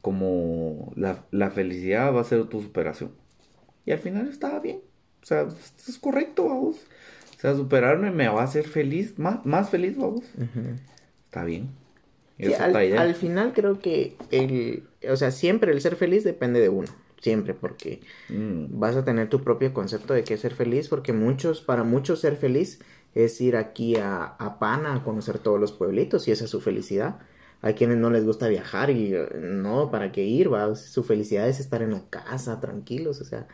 [0.00, 3.12] como la, felicidad va a ser tu superación.
[3.84, 4.80] Y al final estaba bien.
[5.22, 5.46] O sea,
[5.88, 6.76] es correcto, vamos.
[7.36, 10.24] O sea, superarme me va a hacer feliz, más, más feliz, vamos.
[11.26, 11.70] Está bien.
[12.58, 16.88] al, final creo que el, o sea, siempre el ser feliz depende de uno
[17.20, 18.78] siempre, porque mm.
[18.78, 22.20] vas a tener tu propio concepto de qué es ser feliz, porque muchos, para muchos
[22.20, 22.80] ser feliz
[23.14, 26.60] es ir aquí a, a Pana a conocer todos los pueblitos y esa es su
[26.60, 27.18] felicidad.
[27.62, 30.52] Hay quienes no les gusta viajar y no, ¿para qué ir?
[30.52, 30.74] Va?
[30.76, 33.48] Su felicidad es estar en la casa, tranquilos, o sea,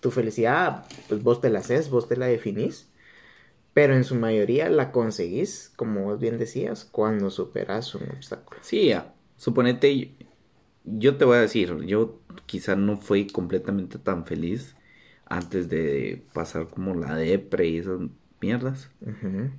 [0.00, 2.88] tu felicidad, pues vos te la haces, vos te la definís,
[3.72, 8.60] pero en su mayoría la conseguís, como vos bien decías, cuando superas un obstáculo.
[8.62, 9.14] Sí, ya.
[9.36, 10.14] suponete,
[10.84, 14.76] yo te voy a decir, yo quizá no fui completamente tan feliz
[15.26, 18.00] antes de pasar como la depre y esas
[18.40, 18.90] mierdas.
[19.00, 19.50] Ujú.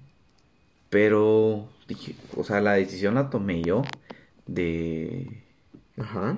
[0.89, 3.93] Pero, dije, o sea, la decisión la tomé yo
[4.45, 5.43] de,
[5.97, 6.38] Ajá.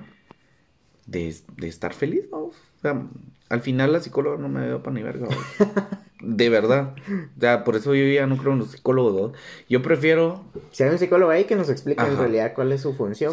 [1.05, 2.55] de, de estar feliz, vamos.
[2.77, 3.09] O sea,
[3.49, 5.27] al final la psicóloga no me veo para ni verga.
[6.21, 6.95] De verdad.
[7.37, 9.33] O sea, por eso yo ya no creo en los psicólogos.
[9.69, 12.93] Yo prefiero Si hay un psicólogo ahí que nos explique en realidad cuál es su
[12.93, 13.31] función, O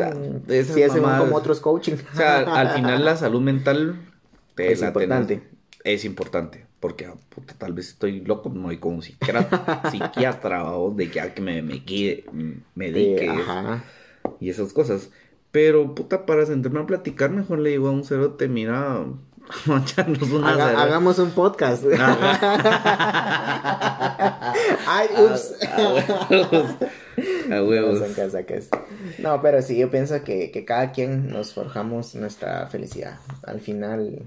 [0.49, 1.95] sea, si es mamadas- como otros coaching.
[2.13, 3.97] O sea, al final la salud mental
[4.57, 5.37] Es importante.
[5.39, 5.43] tenés-
[5.85, 6.67] es importante.
[6.81, 11.11] Porque ah, puta, tal vez estoy loco, no hay con un psiquiatra, psiquiatra o de
[11.11, 12.27] que, ah, que me, me guíe,
[12.75, 13.83] me Eh, dedique ajá.
[14.39, 15.11] y esas cosas.
[15.51, 19.03] Pero, puta, para sentarme a platicar, mejor le digo a un cerote, mira,
[19.67, 20.83] vamos a echarnos una Haga- cerveza".
[20.83, 21.85] hagamos un podcast.
[24.87, 25.55] Ay, ups.
[25.63, 26.75] A huevos.
[27.51, 28.01] A huevos.
[28.01, 28.07] No.
[29.19, 33.19] No, pero sí, yo pienso que, que cada quien nos forjamos nuestra felicidad.
[33.45, 34.23] Al final,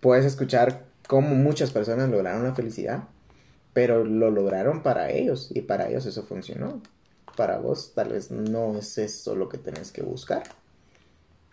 [0.00, 3.04] puedes escuchar cómo muchas personas lograron la felicidad,
[3.72, 6.80] pero lo lograron para ellos y para ellos eso funcionó.
[7.36, 10.42] Para vos, tal vez no es eso lo que tenés que buscar.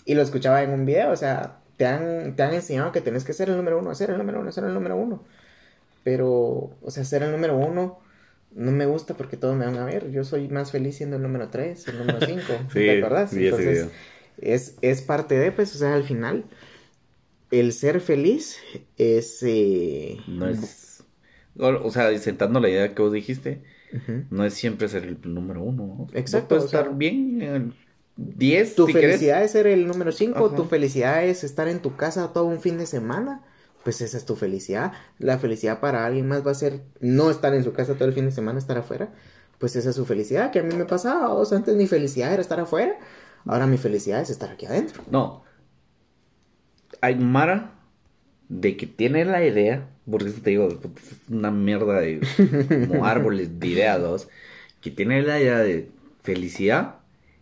[0.06, 3.24] Y lo escuchaba en un video, o sea, te han, te han enseñado que tenés
[3.24, 5.24] que ser el número uno, ser el número uno, ser el número uno.
[6.04, 6.28] Pero,
[6.82, 8.00] o sea, ser el número uno
[8.54, 10.12] no me gusta porque todos me van a ver.
[10.12, 12.42] Yo soy más feliz siendo el número 3, el número 5.
[12.74, 13.88] Sí, ¿Te ese Entonces,
[14.42, 16.44] es, es parte de, pues, o sea, al final,
[17.50, 18.58] el ser feliz
[18.98, 19.42] es...
[19.44, 21.02] eh, No es.
[21.58, 23.62] O, sea, sentando la idea que vos dijiste,
[24.30, 26.08] no es siempre ser el número uno.
[26.14, 27.74] Exacto, puedes o sea, estar bien en el
[28.20, 29.12] 10 Tu si querés.
[29.12, 30.56] felicidad es ser el número 5, Ajá.
[30.56, 33.42] tu felicidad es estar en tu casa todo un fin de semana.
[33.84, 34.92] Pues esa es tu felicidad.
[35.20, 38.14] La felicidad para alguien más va a ser no estar en su casa todo el
[38.14, 39.14] fin de semana, estar afuera.
[39.58, 41.34] Pues esa es su felicidad, que a mí me pasaba.
[41.34, 42.98] O sea, antes mi felicidad era estar afuera.
[43.46, 45.02] Ahora mi felicidad es estar aquí adentro.
[45.10, 45.44] No.
[47.00, 47.72] Hay Mara
[48.50, 50.80] de que tiene la idea, porque te digo, es
[51.30, 52.20] una mierda de
[52.90, 54.28] como árboles de ideas,
[54.82, 55.90] que tiene la idea de
[56.22, 56.99] felicidad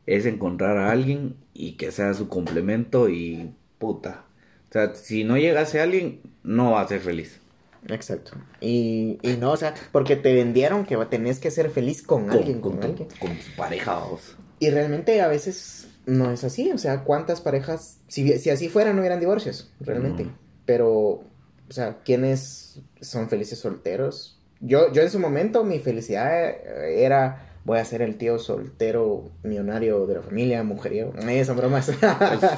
[0.08, 4.24] es encontrar a alguien y que sea su complemento y puta.
[4.70, 7.40] O sea, si no llegase alguien, no va a ser feliz.
[7.90, 8.32] Exacto.
[8.60, 12.60] Y, y no, o sea, porque te vendieron que tenés que ser feliz con alguien,
[12.60, 13.08] con, tu- alguien.
[13.20, 14.36] con tu pareja, vos.
[14.60, 16.72] Y realmente a veces no es así.
[16.72, 20.24] O sea, ¿cuántas parejas, si, si así fuera, no hubieran divorcios, realmente?
[20.26, 20.36] Mm.
[20.66, 21.24] Pero, o
[21.70, 24.40] sea, ¿quiénes son felices solteros?
[24.60, 26.50] Yo, yo en su momento, mi felicidad
[26.90, 31.12] era, voy a ser el tío soltero millonario de la familia, mujeriego.
[31.28, 31.90] Eh, son bromas.
[31.90, 32.00] Es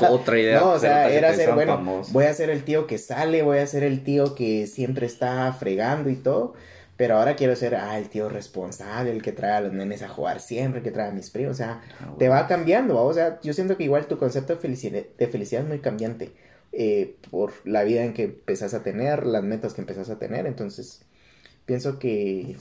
[0.08, 0.60] otra idea.
[0.60, 3.66] No, o sea, era ser, bueno, voy a ser el tío que sale, voy a
[3.66, 6.54] ser el tío que siempre está fregando y todo,
[6.96, 10.10] pero ahora quiero ser, ah, el tío responsable, el que trae a los nenes a
[10.10, 13.02] jugar siempre, el que trae a mis primos, o sea, Ah, te va cambiando, ¿va?
[13.02, 16.34] o sea, yo siento que igual tu concepto de felicidad, de felicidad es muy cambiante
[16.72, 20.46] eh, por la vida en que empezás a tener, las metas que empezás a tener,
[20.46, 21.02] entonces
[21.66, 22.58] pienso que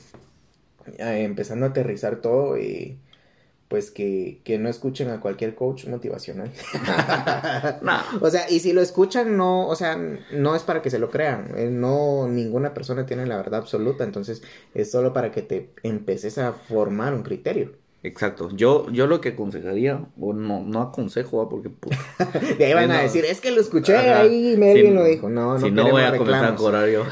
[0.99, 3.01] empezando a aterrizar todo, eh,
[3.69, 6.53] pues que, que no escuchen a cualquier coach motivacional.
[7.81, 8.03] Nah.
[8.21, 11.11] O sea, y si lo escuchan, no, o sea, no es para que se lo
[11.11, 11.53] crean.
[11.57, 14.05] eh, no, ninguna persona tiene la verdad absoluta.
[14.05, 14.43] Entonces,
[14.75, 17.73] es solo para que te empeces a formar un criterio.
[18.05, 18.49] Exacto.
[18.55, 21.97] Yo, yo lo que aconsejaría, o no, no aconsejo, porque puta,
[22.59, 24.21] De ahí van a decir, es que lo escuché Ajá.
[24.21, 25.29] ahí y me alguien Si- lo dijo.
[25.29, 26.61] No, no si no voy a comenzar a reclamos.
[26.61, 27.05] cobrar yo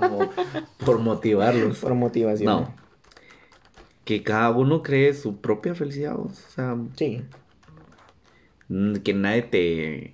[0.00, 0.30] por,
[0.84, 1.78] por motivarlos.
[1.78, 2.46] Por motivación.
[2.46, 2.74] No.
[4.04, 6.16] Que cada uno cree su propia felicidad.
[6.18, 7.22] O sea, Sí.
[9.04, 10.12] que nadie te,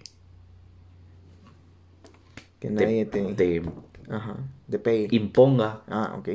[2.61, 3.23] Que te, nadie te...
[3.35, 3.63] te
[4.11, 4.37] Ajá.
[4.67, 5.09] De pay.
[5.11, 5.83] imponga.
[5.89, 6.29] Ah, ok.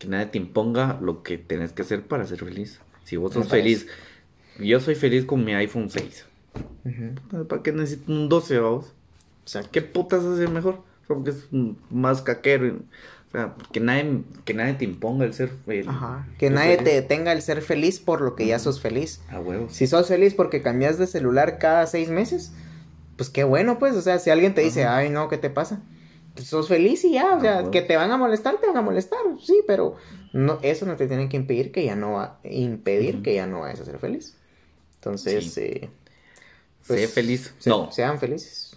[0.00, 2.80] Que nadie te imponga lo que tenés que hacer para ser feliz.
[3.04, 3.86] Si vos sos feliz.
[4.58, 6.24] Yo soy feliz con mi iPhone 6.
[6.84, 7.44] Ujú.
[7.46, 8.92] ¿Para qué necesito un 12, vamos?
[9.44, 9.68] Exacto.
[9.72, 10.82] ¿Qué putas hace mejor?
[11.06, 11.46] Porque es
[11.90, 12.78] más caquero.
[13.28, 16.26] O sea, que nadie, que nadie te imponga el ser el- Ajá.
[16.38, 16.84] Que nadie feliz.
[16.84, 19.20] te detenga el ser feliz por lo que ya sos feliz.
[19.30, 19.72] A huevos.
[19.72, 22.52] Si sos feliz porque cambias de celular cada seis meses,
[23.16, 23.94] pues qué bueno, pues.
[23.96, 24.96] O sea, si alguien te dice, Ajá.
[24.96, 25.80] ay, no, ¿qué te pasa?
[26.34, 27.34] Pues sos feliz y ya.
[27.34, 27.70] O Ah, sea, bueno.
[27.70, 29.18] que te van a molestar, te van a molestar.
[29.42, 29.96] Sí, pero
[30.32, 33.60] no, eso no te tiene que impedir que ya no va, impedir que ya no
[33.60, 34.36] vayas a ser feliz.
[34.96, 35.60] Entonces, Sí.
[35.62, 35.90] eh,
[36.82, 37.54] sé feliz.
[37.58, 38.74] se- no, sean felices.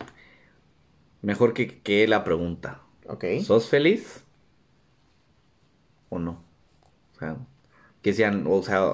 [1.22, 2.82] mejor que, que la pregunta.
[3.08, 3.26] Ok.
[3.44, 4.24] ¿Sos feliz?
[6.10, 6.44] ¿O no?
[7.16, 7.38] O sea,
[8.02, 8.94] que sean, o sea,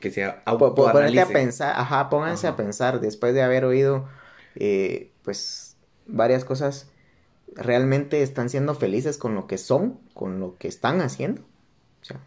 [0.00, 2.54] que sea Ponerte a pensar, ajá, pónganse Ajá.
[2.54, 4.08] a pensar después de haber oído,
[4.56, 6.90] eh, pues, varias cosas.
[7.54, 11.42] Realmente están siendo felices con lo que son, con lo que están haciendo.
[12.02, 12.20] O sea,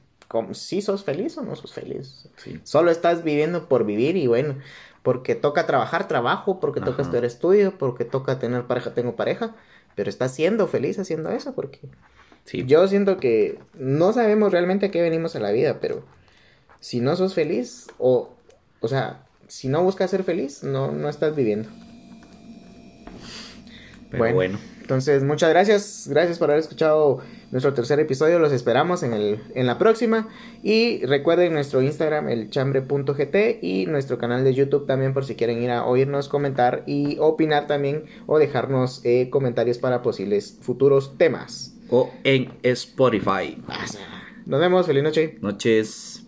[0.53, 2.30] si sos feliz o no sos feliz.
[2.63, 4.55] Solo estás viviendo por vivir y bueno,
[5.03, 9.55] porque toca trabajar, trabajo, porque toca estudiar estudio, porque toca tener pareja, tengo pareja,
[9.95, 11.80] pero estás siendo feliz haciendo eso porque
[12.65, 16.03] yo siento que no sabemos realmente a qué venimos a la vida, pero
[16.80, 18.34] si no sos feliz o,
[18.80, 21.70] o sea, si no buscas ser feliz, no, no estás viviendo.
[24.09, 24.59] Pero bueno.
[24.90, 26.08] Entonces, muchas gracias.
[26.10, 27.20] Gracias por haber escuchado
[27.52, 28.40] nuestro tercer episodio.
[28.40, 30.28] Los esperamos en, el, en la próxima.
[30.64, 35.62] Y recuerden nuestro Instagram, el chambre.gt, y nuestro canal de YouTube también, por si quieren
[35.62, 41.76] ir a oírnos, comentar y opinar también, o dejarnos eh, comentarios para posibles futuros temas.
[41.92, 43.62] O en Spotify.
[44.48, 44.88] Nos vemos.
[44.88, 45.38] Feliz noche.
[45.40, 46.18] Noches.